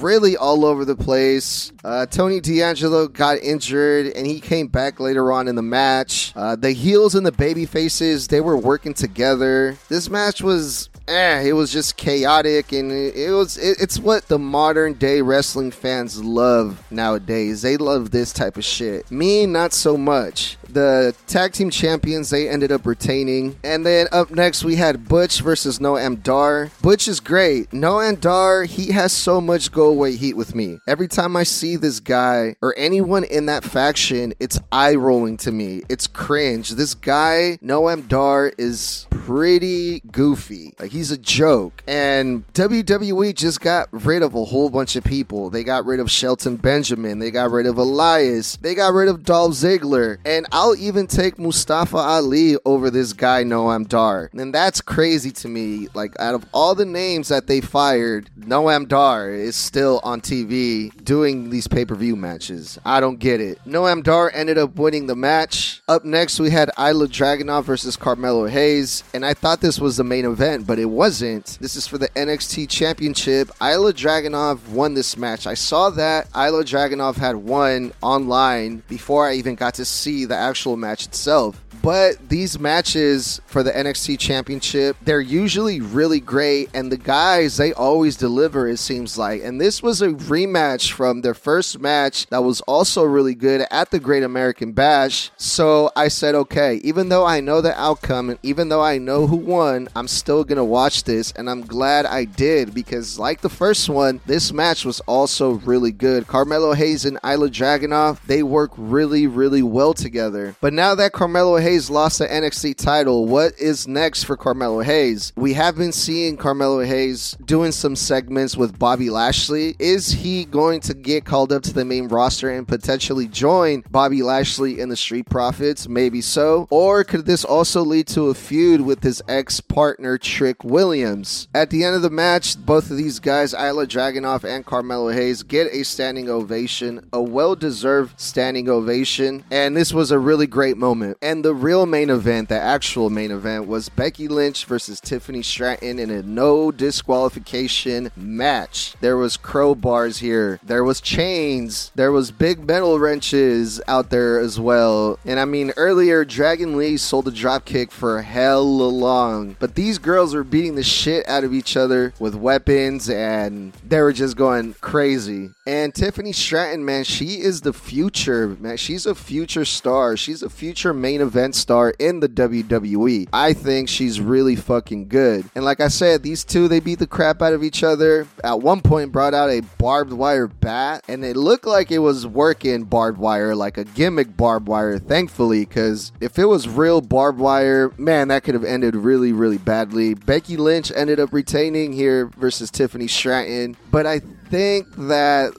really 0.00 0.36
all 0.36 0.64
over 0.64 0.84
the 0.84 0.94
place. 0.94 1.72
Uh, 1.82 2.06
Tony 2.06 2.40
D'Angelo 2.40 3.08
got 3.08 3.38
injured 3.38 4.06
and 4.14 4.26
he 4.26 4.38
came 4.38 4.69
back 4.69 5.00
later 5.00 5.32
on 5.32 5.48
in 5.48 5.56
the 5.56 5.62
match. 5.62 6.32
Uh, 6.36 6.54
the 6.54 6.70
heels 6.70 7.14
and 7.14 7.26
the 7.26 7.32
baby 7.32 7.66
faces, 7.66 8.28
they 8.28 8.40
were 8.40 8.56
working 8.56 8.94
together. 8.94 9.76
This 9.88 10.08
match 10.08 10.40
was 10.40 10.88
eh, 11.08 11.43
it 11.43 11.52
was 11.55 11.72
just 11.72 11.96
chaotic 11.96 12.72
and 12.72 12.93
it, 12.93 13.16
it 13.16 13.32
was 13.32 13.56
it, 13.56 13.78
it's 13.81 13.99
what 13.99 14.28
the 14.28 14.38
modern 14.38 14.93
day 14.94 15.22
wrestling 15.22 15.70
fans 15.70 16.22
love 16.22 16.82
nowadays. 16.90 17.62
They 17.62 17.76
love 17.76 18.10
this 18.10 18.32
type 18.32 18.56
of 18.56 18.64
shit. 18.64 19.10
Me, 19.10 19.46
not 19.46 19.72
so 19.72 19.96
much. 19.96 20.56
The 20.69 21.14
tag 21.26 21.52
team 21.52 21.70
champions 21.70 22.28
they 22.31 22.49
ended 22.49 22.70
up 22.70 22.84
retaining, 22.84 23.58
and 23.64 23.87
then 23.87 24.06
up 24.12 24.31
next 24.31 24.64
we 24.64 24.76
had 24.76 25.09
Butch 25.09 25.40
versus 25.40 25.78
Noam 25.78 26.23
Dar. 26.23 26.71
Butch 26.82 27.09
is 27.09 27.21
great. 27.21 27.71
Noam 27.71 28.21
Dar 28.21 28.64
he 28.64 28.92
has 28.92 29.12
so 29.12 29.40
much 29.40 29.73
go 29.73 29.88
away 29.88 30.16
heat 30.16 30.37
with 30.37 30.54
me. 30.54 30.78
Every 30.87 31.09
time 31.09 31.37
I 31.37 31.44
see 31.44 31.76
this 31.76 32.00
guy 32.00 32.56
or 32.61 32.75
anyone 32.76 33.25
in 33.25 33.47
that 33.47 33.64
faction, 33.64 34.35
it's 34.38 34.61
eye 34.71 34.94
rolling 34.94 35.38
to 35.38 35.52
me. 35.52 35.82
It's 35.88 36.06
cringe. 36.06 36.71
This 36.71 36.94
guy 36.94 37.59
Noam 37.62 38.06
Dar 38.06 38.52
is 38.59 39.07
pretty 39.28 40.00
goofy. 40.11 40.73
Like 40.78 40.90
he's 40.90 41.11
a 41.11 41.18
joke. 41.18 41.82
And 41.87 42.50
WWE 42.54 43.35
just 43.35 43.61
got 43.61 43.88
rid 43.92 44.23
of 44.23 44.35
a 44.35 44.42
whole 44.47 44.70
bunch 44.70 44.97
of 44.97 45.04
people. 45.04 45.50
They 45.50 45.64
got 45.64 45.85
rid 45.85 46.00
of 46.00 46.11
Shelton 46.11 46.56
Benjamin. 46.56 47.18
They 47.18 47.30
got 47.30 47.50
rid 47.50 47.66
of 47.66 47.76
Elias. 47.76 48.56
They 48.56 48.75
got 48.75 48.94
rid 48.94 49.06
of 49.06 49.25
Dolph 49.25 49.52
Ziggler. 49.52 50.16
And 50.25 50.47
I'll 50.50 50.75
even 50.75 51.06
take 51.06 51.38
Mustafa 51.38 51.99
Ali 51.99 52.56
over 52.64 52.88
this 52.88 53.12
guy 53.12 53.44
Noam 53.44 53.87
Dar. 53.87 54.30
And 54.32 54.54
that's 54.54 54.80
crazy 54.80 55.30
to 55.32 55.49
me. 55.49 55.88
Like 55.92 56.18
out 56.18 56.35
of 56.35 56.47
all 56.54 56.75
the 56.75 56.87
names 56.87 57.28
that 57.28 57.49
they 57.49 57.61
fired, 57.61 58.30
Noam 58.40 58.88
Dar 58.88 59.28
is 59.28 59.56
still 59.56 60.00
on 60.04 60.23
TV 60.23 61.04
doing 61.04 61.50
these 61.50 61.68
pay-per-view 61.68 62.16
matches. 62.16 62.78
I 62.82 63.00
don't 63.00 63.18
get 63.18 63.42
it. 63.42 63.58
Noam 63.66 64.02
Dar 64.02 64.30
ended 64.32 64.56
up 64.56 64.76
winning 64.76 65.06
the 65.06 65.16
match. 65.16 65.82
Up 65.87 66.06
next 66.06 66.40
we 66.40 66.49
had 66.49 66.70
Ilja 66.78 67.08
Dragunov 67.08 67.64
versus 67.64 67.94
Carmelo 67.94 68.47
Hayes. 68.47 69.04
And 69.18 69.26
I 69.26 69.34
thought 69.34 69.60
this 69.60 69.80
was 69.80 69.96
the 69.96 70.04
main 70.04 70.25
event, 70.25 70.64
but 70.64 70.78
it 70.78 70.84
wasn't. 70.84 71.58
This 71.60 71.75
is 71.75 71.88
for 71.88 71.98
the 71.98 72.08
NXT 72.10 72.68
Championship. 72.68 73.48
Ilja 73.60 73.92
Dragunov 73.92 74.68
won 74.68 74.94
this 74.94 75.16
match. 75.16 75.44
I 75.44 75.54
saw 75.54 75.90
that 75.90 76.30
Ilja 76.30 76.62
Dragunov 76.62 77.16
had 77.16 77.34
won 77.34 77.92
online 78.00 78.84
before 78.87 79.26
I 79.26 79.34
even 79.34 79.56
got 79.56 79.75
to 79.75 79.84
see 79.84 80.25
the 80.25 80.37
actual 80.37 80.76
match 80.76 81.04
itself. 81.04 81.60
But 81.88 82.28
these 82.28 82.61
matches 82.61 83.40
for 83.47 83.62
the 83.62 83.71
NXT 83.71 84.18
Championship, 84.18 84.99
they're 85.00 85.23
usually 85.23 85.80
really 85.80 86.21
great, 86.21 86.68
and 86.75 86.92
the 86.92 86.99
guys, 86.99 87.57
they 87.57 87.73
always 87.73 88.14
deliver, 88.14 88.68
it 88.68 88.76
seems 88.76 89.16
like. 89.16 89.42
And 89.42 89.59
this 89.59 89.83
was 89.83 90.02
a 90.02 90.09
rematch 90.09 90.92
from 90.92 91.23
their 91.23 91.33
first 91.33 91.80
match 91.80 92.26
that 92.26 92.45
was 92.45 92.61
also 92.61 93.04
really 93.04 93.35
good 93.35 93.66
at 93.71 93.90
the 93.90 94.00
Great 94.00 94.23
American 94.23 94.73
Bash. 94.73 95.30
So 95.38 95.90
I 95.97 96.09
said, 96.09 96.35
okay, 96.35 96.75
even 96.85 97.09
though 97.09 97.25
I 97.25 97.40
know 97.40 97.62
the 97.62 97.75
outcome 97.80 98.28
and 98.28 98.38
even 98.42 98.68
though 98.68 98.83
I 98.83 98.99
know 98.99 99.26
who 99.26 99.37
won, 99.37 99.88
I'm 99.97 100.09
still 100.09 100.45
to 100.45 100.62
watch 100.62 101.04
this, 101.04 101.33
and 101.33 101.49
I'm 101.49 101.62
glad 101.62 102.04
I 102.04 102.26
did 102.26 102.75
because, 102.75 103.18
like 103.18 103.40
the 103.40 103.49
first 103.49 103.88
one, 103.88 104.21
this 104.26 104.52
match 104.52 104.85
was 104.85 105.00
also 105.07 105.52
really 105.52 105.92
good. 105.92 106.26
Carmelo 106.26 106.75
Hayes 106.75 107.07
and 107.07 107.16
Ilja 107.23 107.49
Dragunov, 107.49 108.21
they 108.26 108.42
work 108.42 108.73
really, 108.76 109.26
really 109.26 109.62
well 109.62 109.95
together. 109.95 110.54
But 110.61 110.75
now 110.75 110.95
that 110.95 111.12
Carmelo 111.12 111.57
Hayes 111.57 111.77
lost 111.87 112.18
the 112.18 112.26
NXT 112.26 112.75
title, 112.76 113.25
what 113.26 113.56
is 113.56 113.87
next 113.87 114.25
for 114.25 114.37
Carmelo 114.37 114.80
Hayes? 114.80 115.32
We 115.37 115.52
have 115.52 115.76
been 115.76 115.92
seeing 115.92 116.37
Carmelo 116.37 116.85
Hayes 116.85 117.37
doing 117.44 117.70
some 117.70 117.94
segments 117.94 118.56
with 118.56 118.78
Bobby 118.78 119.11
Lashley. 119.11 119.76
Is 119.78 120.11
he 120.11 120.44
going 120.44 120.80
to 120.80 120.94
get 120.94 121.25
called 121.25 121.52
up 121.52 121.62
to 121.62 121.73
the 121.73 121.85
main 121.85 122.08
roster 122.08 122.50
and 122.50 122.66
potentially 122.66 123.28
join 123.28 123.85
Bobby 123.90 124.23
Lashley 124.23 124.80
and 124.80 124.90
the 124.90 124.97
Street 124.97 125.30
Profits? 125.30 125.88
Maybe 125.88 126.20
so. 126.20 126.66
Or 126.70 127.04
could 127.04 127.26
this 127.26 127.44
also 127.44 127.82
lead 127.82 128.08
to 128.08 128.26
a 128.26 128.35
feud 128.35 128.80
with 128.80 129.02
his 129.02 129.23
ex 129.28 129.61
partner, 129.61 130.18
Trick 130.18 130.64
Williams? 130.64 131.47
At 131.54 131.70
the 131.70 131.85
end 131.85 131.94
of 131.94 132.02
the 132.02 132.11
match, 132.11 132.56
both 132.66 132.90
of 132.90 132.97
these 132.97 133.20
guys, 133.20 133.54
Ilja 133.54 133.87
Dragunov 133.87 134.42
and 134.42 134.66
Carmelo 134.66 135.11
Hayes, 135.11 135.44
get 135.44 135.73
a 135.73 135.85
standing 135.85 136.28
ovation, 136.28 137.08
a 137.12 137.23
well 137.23 137.54
deserved 137.54 138.18
standing 138.20 138.68
ovation. 138.68 139.44
And 139.50 139.76
this 139.76 139.92
was 139.92 140.11
a 140.11 140.18
really 140.18 140.47
great 140.47 140.76
moment. 140.76 141.18
And 141.23 141.44
the 141.44 141.54
real 141.58 141.86
main 141.86 142.10
event, 142.10 142.48
the 142.48 142.58
actual 142.58 143.10
main 143.10 143.30
event, 143.30 143.66
was 143.66 143.88
Becky 143.88 144.28
Lynch 144.28 144.64
versus 144.64 145.00
Tiffany 145.00 145.42
Stratton 145.42 145.98
in 145.98 146.10
a 146.10 146.22
no 146.22 146.70
disqualification 146.70 148.10
match. 148.16 148.94
There 149.00 149.16
was 149.16 149.36
crowbars 149.36 150.18
here, 150.18 150.60
there 150.62 150.84
was 150.84 151.00
chains, 151.00 151.90
there 151.94 152.12
was 152.12 152.30
big 152.30 152.66
metal 152.66 152.98
wrenches 152.98 153.80
out 153.88 154.10
there 154.10 154.38
as 154.38 154.60
well. 154.60 155.18
And 155.24 155.40
I 155.40 155.44
mean, 155.44 155.72
earlier 155.76 156.24
Dragon 156.24 156.76
Lee 156.76 156.96
sold 156.96 157.28
a 157.28 157.32
dropkick 157.32 157.90
for 157.90 158.22
hell 158.22 158.64
long, 158.64 159.56
but 159.58 159.74
these 159.74 159.98
girls 159.98 160.34
were 160.34 160.44
beating 160.44 160.76
the 160.76 160.82
shit 160.82 161.28
out 161.28 161.44
of 161.44 161.52
each 161.52 161.76
other 161.76 162.12
with 162.18 162.34
weapons 162.34 163.10
and 163.10 163.72
they 163.86 164.00
were 164.00 164.12
just 164.12 164.36
going 164.36 164.74
crazy. 164.80 165.50
And 165.66 165.94
Tiffany 165.94 166.32
Stratton, 166.32 166.84
man, 166.84 167.04
she 167.04 167.40
is 167.40 167.62
the 167.62 167.72
future, 167.72 168.56
man. 168.60 168.76
She's 168.76 169.06
a 169.06 169.14
future 169.14 169.64
star. 169.64 170.16
She's 170.16 170.42
a 170.42 170.48
future 170.48 170.94
main 170.94 171.20
event 171.20 171.48
star 171.55 171.90
in 171.99 172.21
the 172.21 172.28
WWE. 172.28 173.28
I 173.33 173.52
think 173.52 173.88
she's 173.88 174.21
really 174.21 174.57
fucking 174.57 175.09
good. 175.09 175.49
And 175.55 175.64
like 175.64 175.81
I 175.81 175.88
said, 175.88 176.23
these 176.23 176.45
two, 176.45 176.69
they 176.69 176.81
beat 176.81 176.99
the 176.99 177.07
crap 177.07 177.43
out 177.43 177.52
of 177.52 177.62
each 177.62 177.83
other. 177.83 178.26
At 178.45 178.61
one 178.61 178.81
point, 178.81 179.12
brought 179.12 179.35
out 179.35 179.50
a 179.50 179.62
barbed 179.78 180.12
wire 180.12 180.47
bat, 180.47 181.05
and 181.09 181.25
it 181.25 181.37
looked 181.37 181.67
like 181.67 181.90
it 181.90 181.99
was 181.99 182.26
working 182.26 182.85
barbed 182.85 183.19
wire, 183.19 183.55
like 183.55 183.78
a 183.78 183.85
gimmick 183.85 184.37
barbed 184.37 184.69
wire, 184.69 184.99
thankfully, 184.99 185.61
because 185.61 186.12
if 186.21 186.38
it 186.38 186.47
was 186.47 186.69
real 186.69 187.00
barbed 187.00 187.38
wire, 187.38 187.93
man, 187.99 188.28
that 188.28 188.45
could 188.45 188.55
have 188.55 188.64
ended 188.64 188.95
really, 188.97 189.33
really 189.33 189.59
badly. 189.59 190.14
Becky 190.14 190.57
Lynch 190.57 190.93
ended 190.95 191.21
up 191.21 191.33
retaining 191.33 191.93
here 191.93 192.26
versus 192.37 192.71
Tiffany 192.71 193.07
Stratton, 193.07 193.76
but 193.90 194.07
I 194.07 194.21
think 194.50 194.87
that 194.97 195.52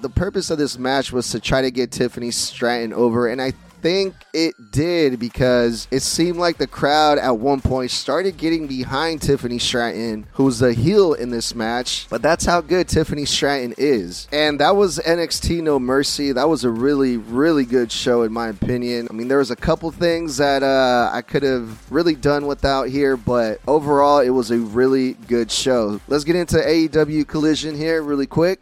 the 0.00 0.10
purpose 0.10 0.50
of 0.50 0.58
this 0.58 0.78
match 0.78 1.12
was 1.12 1.30
to 1.30 1.40
try 1.40 1.62
to 1.62 1.70
get 1.70 1.90
Tiffany 1.90 2.30
Stratton 2.30 2.92
over, 2.92 3.26
and 3.26 3.40
I 3.40 3.52
think 3.84 4.14
it 4.32 4.54
did 4.70 5.20
because 5.20 5.86
it 5.90 6.00
seemed 6.00 6.38
like 6.38 6.56
the 6.56 6.66
crowd 6.66 7.18
at 7.18 7.36
one 7.36 7.60
point 7.60 7.90
started 7.90 8.38
getting 8.38 8.66
behind 8.66 9.20
Tiffany 9.20 9.58
Stratton, 9.58 10.26
who's 10.32 10.58
the 10.60 10.72
heel 10.72 11.12
in 11.12 11.28
this 11.28 11.54
match. 11.54 12.06
But 12.08 12.22
that's 12.22 12.46
how 12.46 12.62
good 12.62 12.88
Tiffany 12.88 13.26
Stratton 13.26 13.74
is. 13.76 14.26
And 14.32 14.58
that 14.60 14.74
was 14.74 14.98
NXT 15.00 15.62
No 15.62 15.78
Mercy. 15.78 16.32
That 16.32 16.48
was 16.48 16.64
a 16.64 16.70
really, 16.70 17.18
really 17.18 17.66
good 17.66 17.92
show, 17.92 18.22
in 18.22 18.32
my 18.32 18.48
opinion. 18.48 19.06
I 19.10 19.12
mean, 19.12 19.28
there 19.28 19.36
was 19.36 19.50
a 19.50 19.56
couple 19.56 19.90
things 19.90 20.38
that 20.38 20.62
uh, 20.62 21.10
I 21.12 21.20
could 21.20 21.42
have 21.42 21.92
really 21.92 22.14
done 22.14 22.46
without 22.46 22.88
here, 22.88 23.18
but 23.18 23.60
overall, 23.68 24.20
it 24.20 24.30
was 24.30 24.50
a 24.50 24.60
really 24.60 25.12
good 25.28 25.50
show. 25.50 26.00
Let's 26.08 26.24
get 26.24 26.36
into 26.36 26.56
AEW 26.56 27.28
Collision 27.28 27.76
here 27.76 28.02
really 28.02 28.26
quick. 28.26 28.60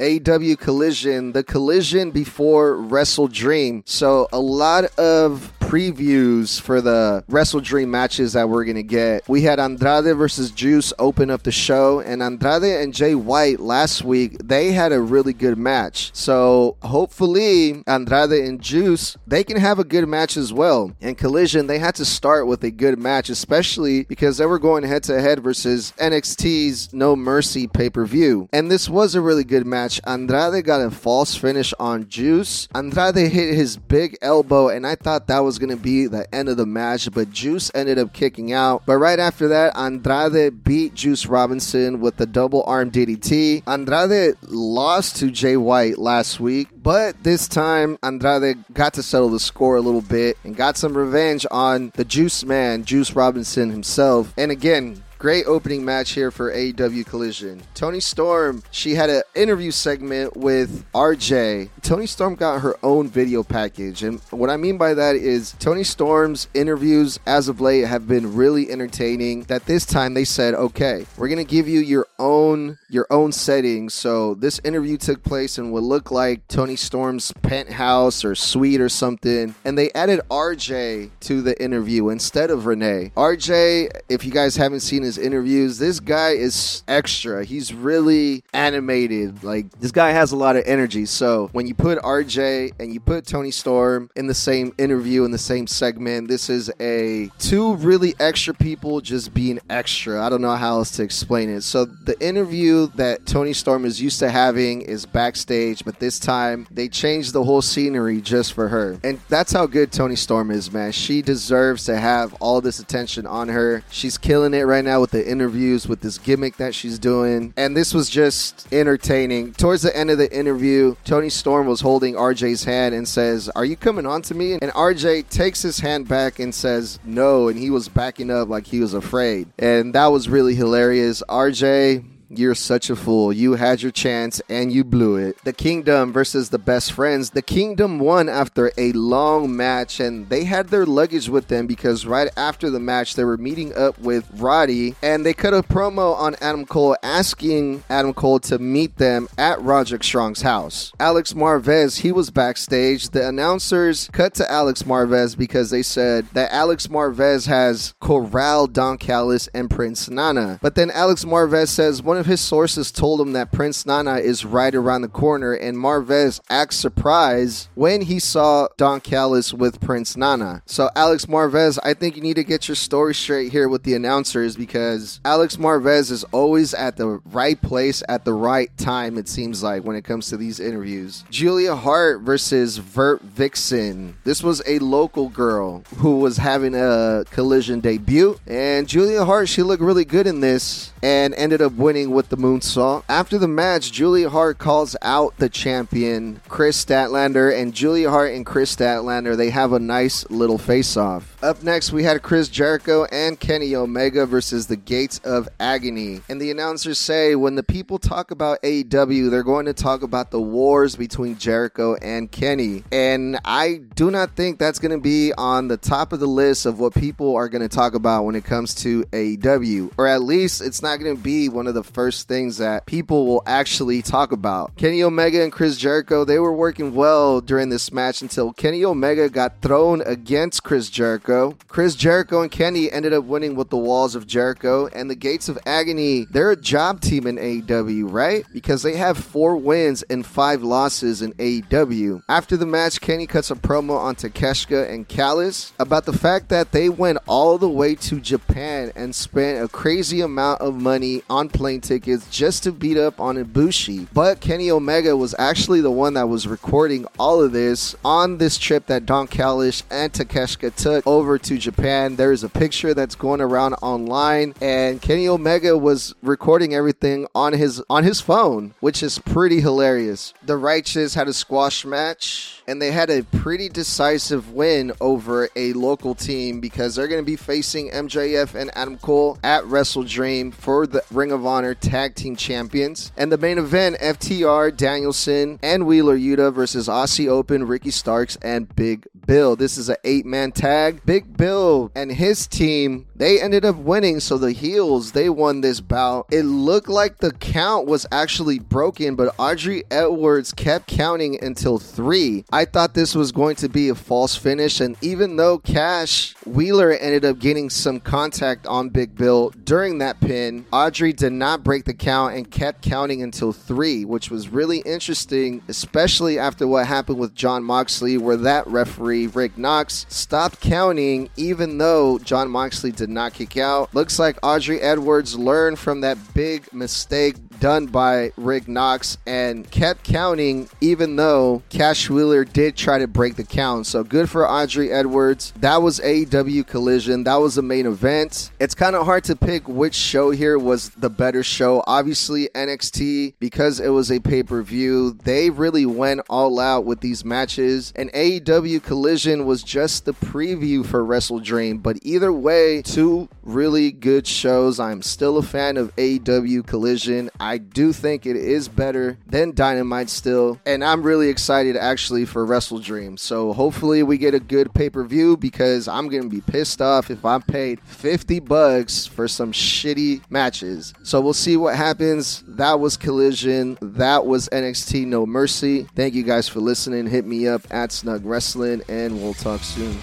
AW 0.00 0.54
Collision, 0.56 1.32
the 1.32 1.42
collision 1.42 2.12
before 2.12 2.76
WrestleDream. 2.76 3.82
So 3.84 4.28
a 4.32 4.38
lot 4.38 4.84
of 4.96 5.52
previews 5.68 6.58
for 6.58 6.80
the 6.80 7.22
WrestleDream 7.30 7.88
matches 7.88 8.32
that 8.32 8.48
we're 8.48 8.64
gonna 8.64 8.82
get. 8.82 9.28
We 9.28 9.42
had 9.42 9.60
Andrade 9.60 10.16
versus 10.16 10.50
Juice 10.50 10.94
open 10.98 11.30
up 11.30 11.42
the 11.42 11.52
show, 11.52 12.00
and 12.00 12.22
Andrade 12.22 12.80
and 12.80 12.94
Jay 12.94 13.14
White 13.14 13.60
last 13.60 14.02
week 14.02 14.38
they 14.42 14.72
had 14.72 14.92
a 14.92 15.00
really 15.00 15.34
good 15.34 15.58
match. 15.58 16.10
So 16.14 16.76
hopefully 16.80 17.82
Andrade 17.86 18.44
and 18.44 18.62
Juice 18.62 19.18
they 19.26 19.44
can 19.44 19.58
have 19.58 19.78
a 19.78 19.84
good 19.84 20.08
match 20.08 20.38
as 20.38 20.54
well. 20.54 20.92
And 21.02 21.18
Collision 21.18 21.66
they 21.66 21.78
had 21.78 21.94
to 21.96 22.06
start 22.06 22.46
with 22.46 22.64
a 22.64 22.70
good 22.70 22.98
match, 22.98 23.28
especially 23.28 24.04
because 24.04 24.38
they 24.38 24.46
were 24.46 24.58
going 24.58 24.84
head 24.84 25.02
to 25.04 25.20
head 25.20 25.40
versus 25.40 25.92
NXT's 25.98 26.94
No 26.94 27.14
Mercy 27.14 27.66
pay 27.66 27.90
per 27.90 28.06
view, 28.06 28.48
and 28.54 28.70
this 28.70 28.88
was 28.88 29.14
a 29.14 29.20
really 29.20 29.44
good 29.44 29.66
match. 29.66 30.00
Andrade 30.06 30.64
got 30.64 30.80
a 30.80 30.90
false 30.90 31.34
finish 31.34 31.74
on 31.78 32.08
Juice. 32.08 32.68
Andrade 32.74 33.30
hit 33.30 33.54
his 33.54 33.76
big 33.76 34.16
elbow, 34.22 34.68
and 34.68 34.86
I 34.86 34.94
thought 34.94 35.26
that 35.26 35.40
was 35.40 35.57
going 35.58 35.70
to 35.70 35.76
be 35.76 36.06
the 36.06 36.32
end 36.34 36.48
of 36.48 36.56
the 36.56 36.66
match, 36.66 37.10
but 37.12 37.30
Juice 37.30 37.70
ended 37.74 37.98
up 37.98 38.12
kicking 38.12 38.52
out. 38.52 38.82
But 38.86 38.98
right 38.98 39.18
after 39.18 39.48
that, 39.48 39.76
Andrade 39.76 40.64
beat 40.64 40.94
Juice 40.94 41.26
Robinson 41.26 42.00
with 42.00 42.16
the 42.16 42.26
double 42.26 42.62
arm 42.64 42.90
DDT. 42.90 43.62
Andrade 43.66 44.36
lost 44.42 45.16
to 45.16 45.30
Jay 45.30 45.56
White 45.56 45.98
last 45.98 46.40
week, 46.40 46.68
but 46.74 47.22
this 47.22 47.48
time 47.48 47.98
Andrade 48.02 48.64
got 48.72 48.94
to 48.94 49.02
settle 49.02 49.30
the 49.30 49.40
score 49.40 49.76
a 49.76 49.80
little 49.80 50.02
bit 50.02 50.36
and 50.44 50.56
got 50.56 50.76
some 50.76 50.96
revenge 50.96 51.46
on 51.50 51.92
the 51.96 52.04
Juice 52.04 52.44
Man, 52.44 52.84
Juice 52.84 53.12
Robinson 53.12 53.70
himself. 53.70 54.32
And 54.36 54.50
again, 54.50 55.02
Great 55.18 55.46
opening 55.46 55.84
match 55.84 56.12
here 56.12 56.30
for 56.30 56.52
AEW 56.52 57.04
Collision. 57.04 57.60
Toni 57.74 57.98
Storm, 57.98 58.62
she 58.70 58.94
had 58.94 59.10
an 59.10 59.22
interview 59.34 59.72
segment 59.72 60.36
with 60.36 60.84
RJ. 60.92 61.70
Toni 61.82 62.06
Storm 62.06 62.36
got 62.36 62.60
her 62.60 62.76
own 62.84 63.08
video 63.08 63.42
package. 63.42 64.04
And 64.04 64.20
what 64.30 64.48
I 64.48 64.56
mean 64.56 64.78
by 64.78 64.94
that 64.94 65.16
is 65.16 65.56
Toni 65.58 65.82
Storm's 65.82 66.46
interviews 66.54 67.18
as 67.26 67.48
of 67.48 67.60
late 67.60 67.84
have 67.86 68.06
been 68.06 68.36
really 68.36 68.70
entertaining. 68.70 69.42
That 69.44 69.66
this 69.66 69.84
time 69.84 70.14
they 70.14 70.24
said, 70.24 70.54
okay, 70.54 71.04
we're 71.16 71.26
going 71.26 71.44
to 71.44 71.50
give 71.50 71.66
you 71.66 71.80
your 71.80 72.06
own 72.20 72.78
your 72.88 73.08
own 73.10 73.32
settings. 73.32 73.94
So 73.94 74.34
this 74.34 74.60
interview 74.62 74.96
took 74.96 75.24
place 75.24 75.58
in 75.58 75.72
what 75.72 75.82
looked 75.82 76.12
like 76.12 76.46
Toni 76.46 76.76
Storm's 76.76 77.32
penthouse 77.42 78.24
or 78.24 78.36
suite 78.36 78.80
or 78.80 78.88
something. 78.88 79.56
And 79.64 79.76
they 79.76 79.90
added 79.92 80.20
RJ 80.30 81.10
to 81.20 81.42
the 81.42 81.60
interview 81.60 82.08
instead 82.08 82.52
of 82.52 82.66
Renee. 82.66 83.10
RJ, 83.16 83.90
if 84.08 84.24
you 84.24 84.30
guys 84.30 84.54
haven't 84.54 84.80
seen 84.80 85.07
his 85.08 85.18
interviews, 85.18 85.78
this 85.78 86.00
guy 86.00 86.30
is 86.30 86.82
extra. 86.86 87.44
He's 87.44 87.72
really 87.72 88.44
animated. 88.52 89.42
Like 89.42 89.70
this 89.80 89.90
guy 89.90 90.10
has 90.10 90.32
a 90.32 90.36
lot 90.36 90.56
of 90.56 90.64
energy. 90.66 91.06
So 91.06 91.48
when 91.52 91.66
you 91.66 91.74
put 91.74 91.98
RJ 92.00 92.72
and 92.78 92.92
you 92.92 93.00
put 93.00 93.26
Toni 93.26 93.50
Storm 93.50 94.10
in 94.16 94.26
the 94.26 94.34
same 94.34 94.74
interview 94.76 95.24
in 95.24 95.30
the 95.30 95.38
same 95.38 95.66
segment, 95.66 96.28
this 96.28 96.50
is 96.50 96.70
a 96.78 97.30
two 97.38 97.74
really 97.76 98.14
extra 98.20 98.52
people 98.52 99.00
just 99.00 99.32
being 99.32 99.58
extra. 99.70 100.22
I 100.22 100.28
don't 100.28 100.42
know 100.42 100.54
how 100.56 100.76
else 100.76 100.90
to 100.92 101.02
explain 101.02 101.48
it. 101.48 101.62
So 101.62 101.86
the 101.86 102.20
interview 102.20 102.88
that 102.96 103.24
Toni 103.24 103.54
Storm 103.54 103.86
is 103.86 104.00
used 104.00 104.18
to 104.18 104.30
having 104.30 104.82
is 104.82 105.06
backstage, 105.06 105.84
but 105.84 105.98
this 105.98 106.18
time 106.18 106.66
they 106.70 106.88
changed 106.88 107.32
the 107.32 107.44
whole 107.44 107.62
scenery 107.62 108.20
just 108.20 108.52
for 108.52 108.68
her. 108.68 109.00
And 109.02 109.20
that's 109.30 109.52
how 109.52 109.66
good 109.66 109.90
Toni 109.90 110.16
Storm 110.16 110.50
is, 110.50 110.70
man. 110.70 110.92
She 110.92 111.22
deserves 111.22 111.84
to 111.86 111.96
have 111.96 112.34
all 112.34 112.60
this 112.60 112.78
attention 112.78 113.26
on 113.26 113.48
her. 113.48 113.82
She's 113.90 114.18
killing 114.18 114.52
it 114.52 114.62
right 114.62 114.84
now 114.84 114.97
with 115.00 115.10
the 115.10 115.28
interviews, 115.28 115.88
with 115.88 116.00
this 116.00 116.18
gimmick 116.18 116.56
that 116.56 116.74
she's 116.74 116.98
doing. 116.98 117.52
And 117.56 117.76
this 117.76 117.94
was 117.94 118.08
just 118.10 118.72
entertaining. 118.72 119.52
Towards 119.54 119.82
the 119.82 119.96
end 119.96 120.10
of 120.10 120.18
the 120.18 120.32
interview, 120.36 120.96
Toni 121.04 121.30
Storm 121.30 121.66
was 121.66 121.80
holding 121.80 122.14
RJ's 122.14 122.64
hand 122.64 122.94
and 122.94 123.06
says, 123.06 123.48
Are 123.50 123.64
you 123.64 123.76
coming 123.76 124.06
on 124.06 124.22
to 124.22 124.34
me? 124.34 124.54
And 124.54 124.72
RJ 124.72 125.28
takes 125.28 125.62
his 125.62 125.80
hand 125.80 126.08
back 126.08 126.38
and 126.38 126.54
says, 126.54 126.98
No. 127.04 127.48
And 127.48 127.58
he 127.58 127.70
was 127.70 127.88
backing 127.88 128.30
up 128.30 128.48
like 128.48 128.66
he 128.66 128.80
was 128.80 128.94
afraid. 128.94 129.48
And 129.58 129.94
that 129.94 130.06
was 130.06 130.28
really 130.28 130.54
hilarious. 130.54 131.22
RJ, 131.28 132.04
You're 132.30 132.54
such 132.54 132.90
a 132.90 132.96
fool. 132.96 133.32
You 133.32 133.54
had 133.54 133.80
your 133.80 133.90
chance 133.90 134.42
and 134.50 134.70
you 134.70 134.84
blew 134.84 135.16
it. 135.16 135.38
The 135.44 135.52
Kingdom 135.52 136.12
versus 136.12 136.50
the 136.50 136.58
Best 136.58 136.92
Friends. 136.92 137.30
The 137.30 137.42
Kingdom 137.42 137.98
won 137.98 138.28
after 138.28 138.70
a 138.76 138.92
long 138.92 139.56
match 139.56 139.98
and 139.98 140.28
they 140.28 140.44
had 140.44 140.68
their 140.68 140.84
luggage 140.84 141.28
with 141.30 141.48
them 141.48 141.66
because 141.66 142.04
right 142.04 142.30
after 142.36 142.68
the 142.68 142.80
match 142.80 143.14
they 143.14 143.24
were 143.24 143.38
meeting 143.38 143.74
up 143.74 143.98
with 143.98 144.28
Roddy 144.34 144.94
and 145.02 145.24
they 145.24 145.32
cut 145.32 145.54
a 145.54 145.62
promo 145.62 146.14
on 146.16 146.36
Adam 146.42 146.66
Cole 146.66 146.96
asking 147.02 147.82
Adam 147.88 148.12
Cole 148.12 148.40
to 148.40 148.58
meet 148.58 148.96
them 148.96 149.28
at 149.38 149.60
Roderick 149.62 150.04
Strong's 150.04 150.42
house. 150.42 150.92
Alex 151.00 151.32
Marvez, 151.32 152.00
he 152.00 152.12
was 152.12 152.30
backstage. 152.30 153.08
The 153.08 153.26
announcers 153.26 154.10
cut 154.12 154.34
to 154.34 154.50
Alex 154.50 154.82
Marvez 154.82 155.36
because 155.36 155.70
they 155.70 155.82
said 155.82 156.26
that 156.34 156.52
Alex 156.52 156.88
Marvez 156.88 157.46
has 157.46 157.94
corralled 158.00 158.74
Don 158.74 158.98
Callis 158.98 159.48
and 159.54 159.70
Prince 159.70 160.10
Nana. 160.10 160.58
But 160.60 160.74
then 160.74 160.90
Alex 160.90 161.24
Marvez 161.24 161.68
says 161.68 162.02
one 162.02 162.17
of 162.18 162.26
his 162.26 162.40
sources 162.40 162.90
told 162.90 163.20
him 163.20 163.32
that 163.32 163.52
Prince 163.52 163.86
Nana 163.86 164.16
is 164.16 164.44
right 164.44 164.74
around 164.74 165.02
the 165.02 165.08
corner, 165.08 165.52
and 165.52 165.76
Marvez 165.76 166.40
acts 166.50 166.76
surprised 166.76 167.68
when 167.74 168.02
he 168.02 168.18
saw 168.18 168.68
Don 168.76 169.00
Callis 169.00 169.54
with 169.54 169.80
Prince 169.80 170.16
Nana. 170.16 170.62
So, 170.66 170.90
Alex 170.94 171.26
Marvez, 171.26 171.78
I 171.84 171.94
think 171.94 172.16
you 172.16 172.22
need 172.22 172.36
to 172.36 172.44
get 172.44 172.68
your 172.68 172.74
story 172.74 173.14
straight 173.14 173.52
here 173.52 173.68
with 173.68 173.82
the 173.82 173.94
announcers 173.94 174.56
because 174.56 175.20
Alex 175.24 175.56
Marvez 175.56 176.10
is 176.10 176.24
always 176.24 176.74
at 176.74 176.96
the 176.96 177.20
right 177.26 177.60
place 177.60 178.02
at 178.08 178.24
the 178.24 178.32
right 178.32 178.76
time, 178.76 179.18
it 179.18 179.28
seems 179.28 179.62
like, 179.62 179.84
when 179.84 179.96
it 179.96 180.04
comes 180.04 180.28
to 180.28 180.36
these 180.36 180.60
interviews. 180.60 181.24
Julia 181.30 181.74
Hart 181.74 182.20
versus 182.22 182.78
Vert 182.78 183.22
Vixen. 183.22 184.16
This 184.24 184.42
was 184.42 184.62
a 184.66 184.78
local 184.80 185.28
girl 185.28 185.84
who 185.96 186.16
was 186.16 186.36
having 186.36 186.74
a 186.74 187.24
collision 187.30 187.80
debut, 187.80 188.38
and 188.46 188.88
Julia 188.88 189.24
Hart, 189.24 189.48
she 189.48 189.62
looked 189.62 189.82
really 189.82 190.04
good 190.04 190.26
in 190.26 190.40
this 190.40 190.92
and 191.02 191.34
ended 191.34 191.62
up 191.62 191.72
winning 191.72 192.07
with 192.10 192.28
the 192.28 192.36
moonsault. 192.36 193.04
After 193.08 193.38
the 193.38 193.48
match, 193.48 193.92
Julia 193.92 194.30
Hart 194.30 194.58
calls 194.58 194.96
out 195.02 195.36
the 195.38 195.48
champion, 195.48 196.40
Kris 196.48 196.84
Statlander, 196.84 197.56
and 197.56 197.74
Julia 197.74 198.10
Hart 198.10 198.32
and 198.32 198.44
Kris 198.44 198.74
Statlander, 198.74 199.36
they 199.36 199.50
have 199.50 199.72
a 199.72 199.78
nice 199.78 200.28
little 200.30 200.58
face-off. 200.58 201.36
Up 201.42 201.62
next, 201.62 201.92
we 201.92 202.02
had 202.02 202.22
Chris 202.22 202.48
Jericho 202.48 203.04
and 203.04 203.38
Kenny 203.38 203.76
Omega 203.76 204.26
versus 204.26 204.66
the 204.66 204.76
Gates 204.76 205.20
of 205.20 205.48
Agony. 205.60 206.20
And 206.28 206.40
the 206.40 206.50
announcers 206.50 206.98
say 206.98 207.36
when 207.36 207.54
the 207.54 207.62
people 207.62 207.98
talk 207.98 208.30
about 208.30 208.60
AEW, 208.62 209.30
they're 209.30 209.44
going 209.44 209.66
to 209.66 209.72
talk 209.72 210.02
about 210.02 210.30
the 210.30 210.40
wars 210.40 210.96
between 210.96 211.38
Jericho 211.38 211.94
and 211.94 212.30
Kenny. 212.30 212.82
And 212.90 213.38
I 213.44 213.82
do 213.94 214.10
not 214.10 214.34
think 214.34 214.58
that's 214.58 214.78
going 214.78 214.90
to 214.90 215.00
be 215.00 215.32
on 215.38 215.68
the 215.68 215.76
top 215.76 216.12
of 216.12 216.20
the 216.20 216.26
list 216.26 216.66
of 216.66 216.80
what 216.80 216.94
people 216.94 217.36
are 217.36 217.48
going 217.48 217.62
to 217.62 217.68
talk 217.68 217.94
about 217.94 218.24
when 218.24 218.34
it 218.34 218.44
comes 218.44 218.74
to 218.76 219.04
AEW. 219.04 219.92
Or 219.96 220.06
at 220.06 220.22
least 220.22 220.60
it's 220.60 220.82
not 220.82 220.98
going 220.98 221.16
to 221.16 221.22
be 221.22 221.48
one 221.48 221.66
of 221.66 221.74
the 221.74 221.84
first 221.98 222.28
things 222.28 222.58
that 222.58 222.86
people 222.86 223.26
will 223.26 223.42
actually 223.44 224.02
talk 224.02 224.30
about. 224.30 224.70
Kenny 224.76 225.02
Omega 225.02 225.42
and 225.42 225.50
Chris 225.50 225.76
Jericho, 225.76 226.24
they 226.24 226.38
were 226.38 226.52
working 226.52 226.94
well 226.94 227.40
during 227.40 227.70
this 227.70 227.90
match 227.90 228.22
until 228.22 228.52
Kenny 228.52 228.84
Omega 228.84 229.28
got 229.28 229.60
thrown 229.62 230.00
against 230.02 230.62
Chris 230.62 230.88
Jericho. 230.90 231.56
Chris 231.66 231.96
Jericho 231.96 232.40
and 232.40 232.52
Kenny 232.52 232.88
ended 232.92 233.12
up 233.12 233.24
winning 233.24 233.56
with 233.56 233.70
the 233.70 233.76
Walls 233.76 234.14
of 234.14 234.28
Jericho 234.28 234.86
and 234.94 235.10
the 235.10 235.16
Gates 235.16 235.48
of 235.48 235.58
Agony. 235.66 236.24
They're 236.30 236.52
a 236.52 236.56
job 236.56 237.00
team 237.00 237.26
in 237.26 237.34
AEW, 237.34 238.12
right? 238.12 238.44
Because 238.52 238.84
they 238.84 238.94
have 238.94 239.18
four 239.18 239.56
wins 239.56 240.04
and 240.04 240.24
five 240.24 240.62
losses 240.62 241.20
in 241.20 241.32
AEW. 241.32 242.22
After 242.28 242.56
the 242.56 242.64
match, 242.64 243.00
Kenny 243.00 243.26
cuts 243.26 243.50
a 243.50 243.56
promo 243.56 243.98
on 243.98 244.14
Takeshita 244.14 244.88
and 244.88 245.08
Callis 245.08 245.72
about 245.80 246.04
the 246.04 246.12
fact 246.12 246.48
that 246.50 246.70
they 246.70 246.88
went 246.88 247.18
all 247.26 247.58
the 247.58 247.68
way 247.68 247.96
to 247.96 248.20
Japan 248.20 248.92
and 248.94 249.16
spent 249.16 249.64
a 249.64 249.66
crazy 249.66 250.20
amount 250.20 250.60
of 250.60 250.80
money 250.80 251.22
on 251.28 251.48
plane 251.48 251.80
tickets 251.88 252.26
just 252.30 252.62
to 252.64 252.72
beat 252.72 252.98
up 252.98 253.18
on 253.18 253.42
Ibushi. 253.42 254.08
But 254.12 254.40
Kenny 254.40 254.70
Omega 254.70 255.16
was 255.16 255.34
actually 255.38 255.80
the 255.80 255.90
one 255.90 256.14
that 256.14 256.28
was 256.28 256.46
recording 256.46 257.06
all 257.18 257.42
of 257.42 257.52
this 257.52 257.96
on 258.04 258.36
this 258.36 258.58
trip 258.58 258.86
that 258.86 259.06
Don 259.06 259.26
Callis 259.26 259.82
and 259.90 260.12
Takeshita 260.12 260.74
took 260.74 261.06
over 261.06 261.38
to 261.38 261.56
Japan. 261.56 262.16
There 262.16 262.30
is 262.30 262.44
a 262.44 262.48
picture 262.50 262.92
that's 262.92 263.14
going 263.14 263.40
around 263.40 263.74
online, 263.74 264.54
and 264.60 265.00
Kenny 265.00 265.26
Omega 265.26 265.78
was 265.78 266.14
recording 266.22 266.74
everything 266.74 267.26
on 267.34 267.54
his 267.54 267.82
on 267.88 268.04
his 268.04 268.20
phone, 268.20 268.74
which 268.80 269.02
is 269.02 269.18
pretty 269.18 269.60
hilarious. 269.60 270.34
The 270.44 270.58
Righteous 270.58 271.14
had 271.14 271.26
a 271.26 271.32
squash 271.32 271.86
match, 271.86 272.57
and 272.68 272.82
they 272.82 272.92
had 272.92 273.08
a 273.08 273.22
pretty 273.22 273.70
decisive 273.70 274.52
win 274.52 274.92
over 275.00 275.48
a 275.56 275.72
local 275.72 276.14
team 276.14 276.60
because 276.60 276.94
they're 276.94 277.08
going 277.08 277.20
to 277.20 277.26
be 277.26 277.34
facing 277.34 277.90
MJF 277.90 278.54
and 278.54 278.70
Adam 278.76 278.98
Cole 278.98 279.38
at 279.42 279.64
WrestleDream 279.64 280.52
for 280.52 280.86
the 280.86 281.02
Ring 281.10 281.32
of 281.32 281.46
Honor 281.46 281.74
Tag 281.74 282.14
Team 282.14 282.36
Champions. 282.36 283.10
And 283.16 283.32
the 283.32 283.38
main 283.38 283.56
event, 283.56 283.96
FTR, 284.00 284.76
Danielson, 284.76 285.58
and 285.62 285.86
Wheeler 285.86 286.18
Yuta 286.18 286.52
versus 286.52 286.88
Aussie 286.88 287.28
Open, 287.28 287.66
Ricky 287.66 287.90
Starks, 287.90 288.36
and 288.42 288.74
Big 288.76 289.08
Bill. 289.26 289.56
This 289.56 289.78
is 289.78 289.88
an 289.88 289.96
eight-man 290.04 290.52
tag. 290.52 291.00
Big 291.06 291.38
Bill 291.38 291.90
and 291.94 292.12
his 292.12 292.46
team, 292.46 293.06
they 293.18 293.40
ended 293.40 293.64
up 293.64 293.76
winning. 293.76 294.20
So 294.20 294.38
the 294.38 294.52
heels, 294.52 295.12
they 295.12 295.28
won 295.28 295.60
this 295.60 295.80
bout. 295.80 296.26
It 296.30 296.44
looked 296.44 296.88
like 296.88 297.18
the 297.18 297.32
count 297.32 297.86
was 297.86 298.06
actually 298.10 298.58
broken, 298.58 299.14
but 299.14 299.34
Aubrey 299.38 299.84
Edwards 299.90 300.52
kept 300.52 300.86
counting 300.86 301.42
until 301.42 301.78
three. 301.78 302.44
I 302.50 302.64
thought 302.64 302.94
this 302.94 303.14
was 303.14 303.32
going 303.32 303.56
to 303.56 303.68
be 303.68 303.88
a 303.88 303.94
false 303.94 304.36
finish. 304.36 304.80
And 304.80 304.96
even 305.02 305.36
though 305.36 305.58
Cash 305.58 306.34
Wheeler 306.46 306.92
ended 306.92 307.24
up 307.24 307.38
getting 307.38 307.70
some 307.70 308.00
contact 308.00 308.66
on 308.66 308.88
Big 308.88 309.14
Bill 309.14 309.50
during 309.64 309.98
that 309.98 310.20
pin, 310.20 310.66
Aubrey 310.72 311.12
did 311.12 311.32
not 311.32 311.64
break 311.64 311.84
the 311.84 311.94
count 311.94 312.34
and 312.34 312.50
kept 312.50 312.82
counting 312.82 313.22
until 313.22 313.52
three, 313.52 314.04
which 314.04 314.30
was 314.30 314.48
really 314.48 314.78
interesting, 314.78 315.62
especially 315.68 316.38
after 316.38 316.66
what 316.66 316.86
happened 316.86 317.18
with 317.18 317.34
Jon 317.34 317.64
Moxley, 317.64 318.16
where 318.16 318.36
that 318.36 318.66
referee, 318.66 319.26
Rick 319.26 319.58
Knox, 319.58 320.06
stopped 320.08 320.60
counting 320.60 321.28
even 321.36 321.78
though 321.78 322.18
Jon 322.18 322.50
Moxley 322.50 322.92
did 322.92 323.07
not 323.08 323.34
kick 323.34 323.56
out. 323.56 323.94
Looks 323.94 324.18
like 324.18 324.38
Aubrey 324.42 324.80
Edwards 324.80 325.36
learned 325.38 325.78
from 325.78 326.02
that 326.02 326.18
big 326.34 326.72
mistake 326.72 327.36
done 327.60 327.86
by 327.86 328.32
Rick 328.36 328.68
Knox 328.68 329.18
and 329.26 329.70
kept 329.70 330.04
counting, 330.04 330.68
even 330.80 331.16
though 331.16 331.62
Cash 331.68 332.08
Wheeler 332.10 332.44
did 332.44 332.76
try 332.76 332.98
to 332.98 333.06
break 333.06 333.36
the 333.36 333.44
count. 333.44 333.86
So 333.86 334.04
good 334.04 334.28
for 334.30 334.46
Aubrey 334.46 334.90
Edwards. 334.90 335.52
That 335.60 335.82
was 335.82 336.00
AEW 336.00 336.66
Collision. 336.66 337.24
That 337.24 337.36
was 337.36 337.54
the 337.54 337.62
main 337.62 337.86
event. 337.86 338.50
It's 338.60 338.74
kind 338.74 338.96
of 338.96 339.04
hard 339.04 339.24
to 339.24 339.36
pick 339.36 339.68
which 339.68 339.94
show 339.94 340.30
here 340.30 340.58
was 340.58 340.90
the 340.90 341.10
better 341.10 341.42
show. 341.42 341.82
Obviously, 341.86 342.48
NXT, 342.54 343.34
because 343.38 343.80
it 343.80 343.90
was 343.90 344.10
a 344.10 344.20
pay 344.20 344.42
per 344.42 344.62
view, 344.62 345.12
they 345.24 345.50
really 345.50 345.86
went 345.86 346.20
all 346.28 346.58
out 346.60 346.84
with 346.84 347.00
these 347.00 347.24
matches. 347.24 347.92
And 347.96 348.12
AEW 348.12 348.82
Collision 348.82 349.46
was 349.46 349.62
just 349.62 350.04
the 350.04 350.14
preview 350.14 350.84
for 350.84 351.04
WrestleDream. 351.04 351.82
But 351.82 351.98
either 352.02 352.32
way, 352.32 352.82
two 352.82 353.28
really 353.42 353.90
good 353.92 354.26
shows. 354.26 354.78
I'm 354.78 355.02
still 355.02 355.38
a 355.38 355.42
fan 355.42 355.76
of 355.76 355.94
AEW 355.96 356.66
Collision. 356.66 357.30
Do 357.56 357.94
think 357.94 358.26
it 358.26 358.36
is 358.36 358.68
better 358.68 359.16
than 359.26 359.54
Dynamite 359.54 360.10
still, 360.10 360.60
and 360.66 360.84
I'm 360.84 361.02
really 361.02 361.30
excited 361.30 361.76
actually 361.76 362.26
for 362.26 362.46
WrestleDream. 362.46 363.18
So 363.18 363.54
hopefully 363.54 364.02
we 364.02 364.18
get 364.18 364.34
a 364.34 364.40
good 364.40 364.74
pay 364.74 364.90
per 364.90 365.04
view 365.04 365.36
because 365.36 365.88
I'm 365.88 366.08
gonna 366.08 366.28
be 366.28 366.42
pissed 366.42 366.82
off 366.82 367.10
if 367.10 367.24
I'm 367.24 367.42
paid 367.42 367.80
50 367.80 368.40
bucks 368.40 369.06
for 369.06 369.26
some 369.26 369.52
shitty 369.52 370.20
matches. 370.28 370.92
So 371.02 371.20
we'll 371.20 371.32
see 371.32 371.56
what 371.56 371.76
happens. 371.76 372.44
That 372.46 372.80
was 372.80 372.96
Collision. 372.96 373.78
That 373.80 374.26
was 374.26 374.48
NXT 374.50 375.06
No 375.06 375.24
Mercy. 375.24 375.84
Thank 375.94 376.14
you 376.14 376.24
guys 376.24 376.48
for 376.48 376.60
listening. 376.60 377.06
Hit 377.06 377.24
me 377.24 377.48
up 377.48 377.62
at 377.70 377.92
Snug 377.92 378.26
Wrestling, 378.26 378.82
and 378.88 379.22
we'll 379.22 379.34
talk 379.34 379.62
soon. 379.62 379.96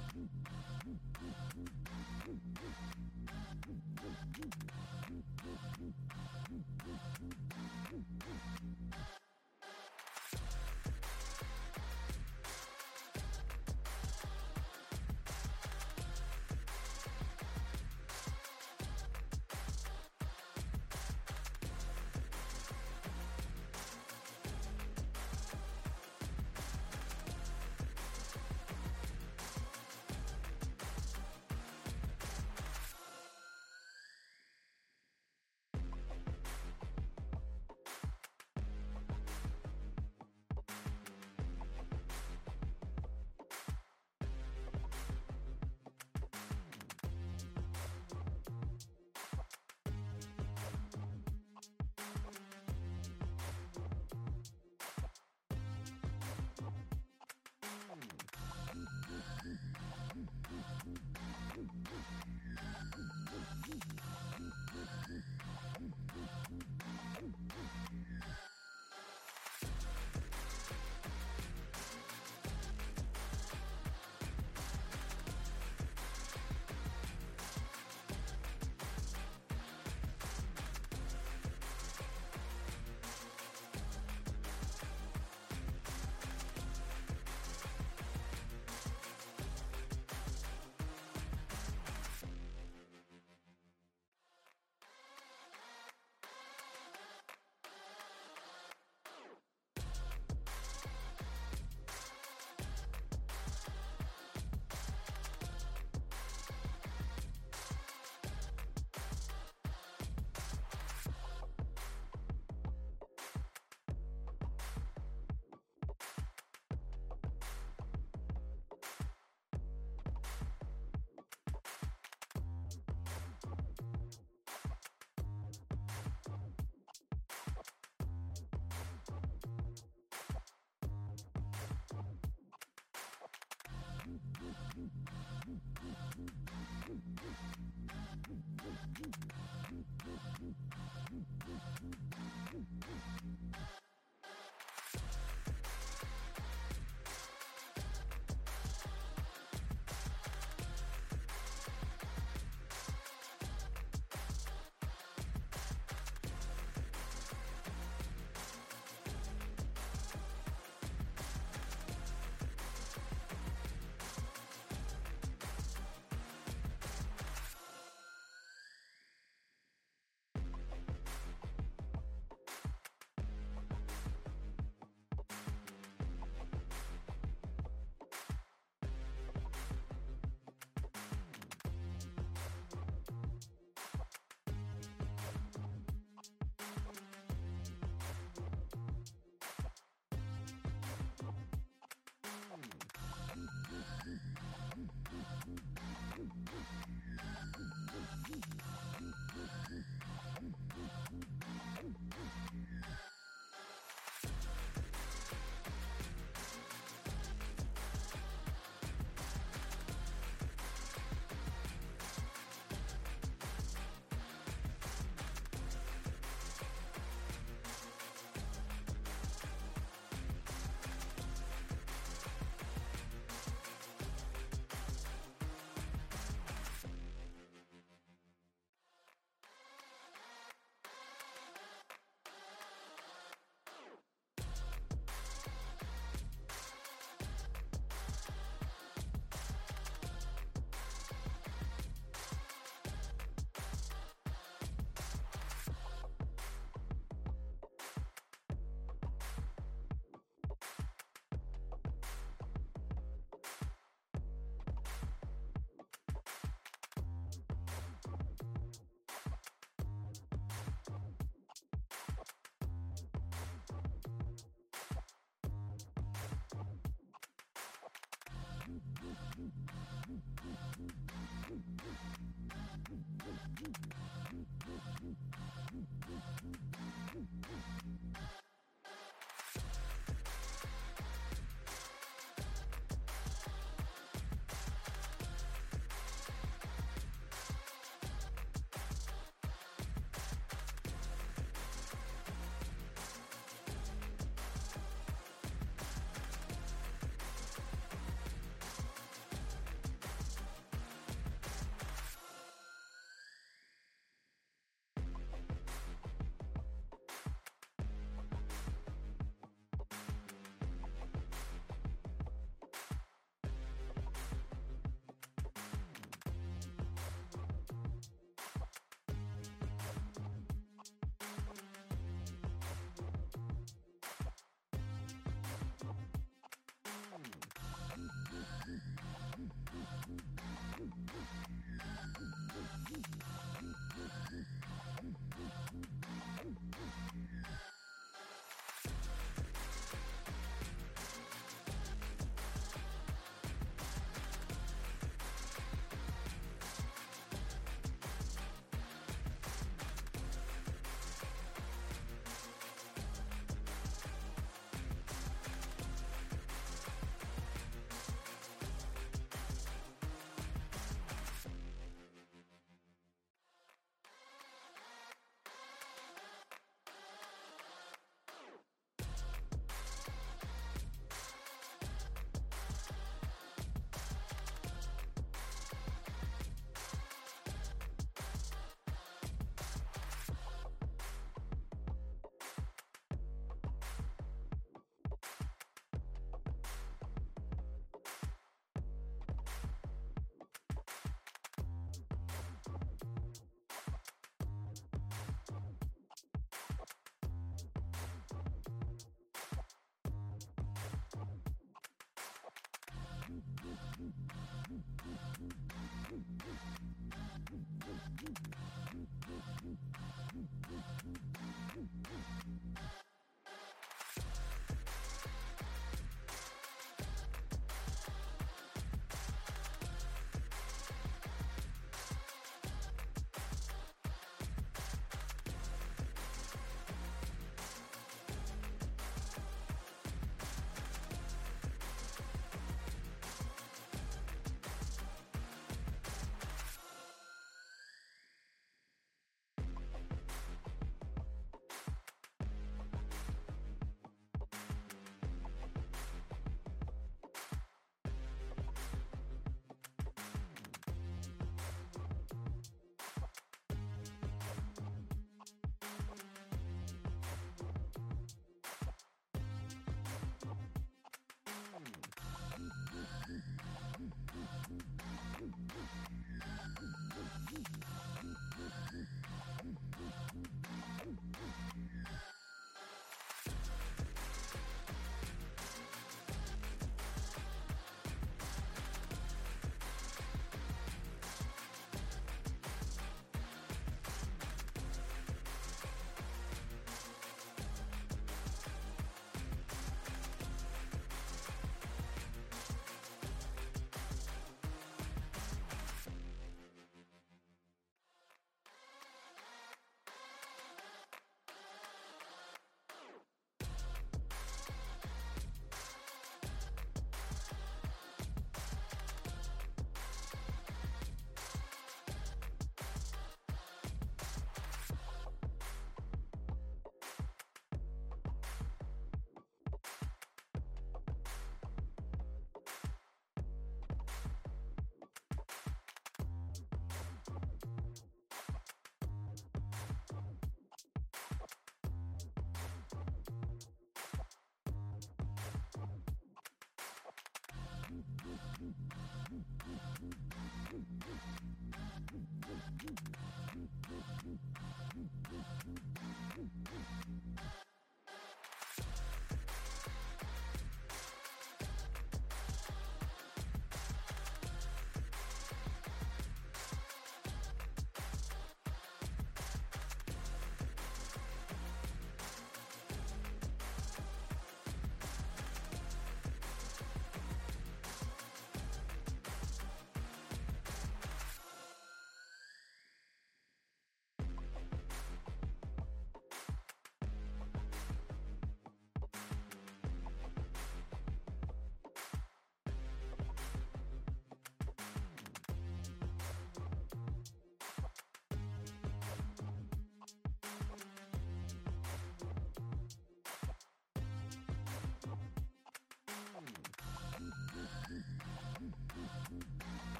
Mm-hmm. 0.00 1.41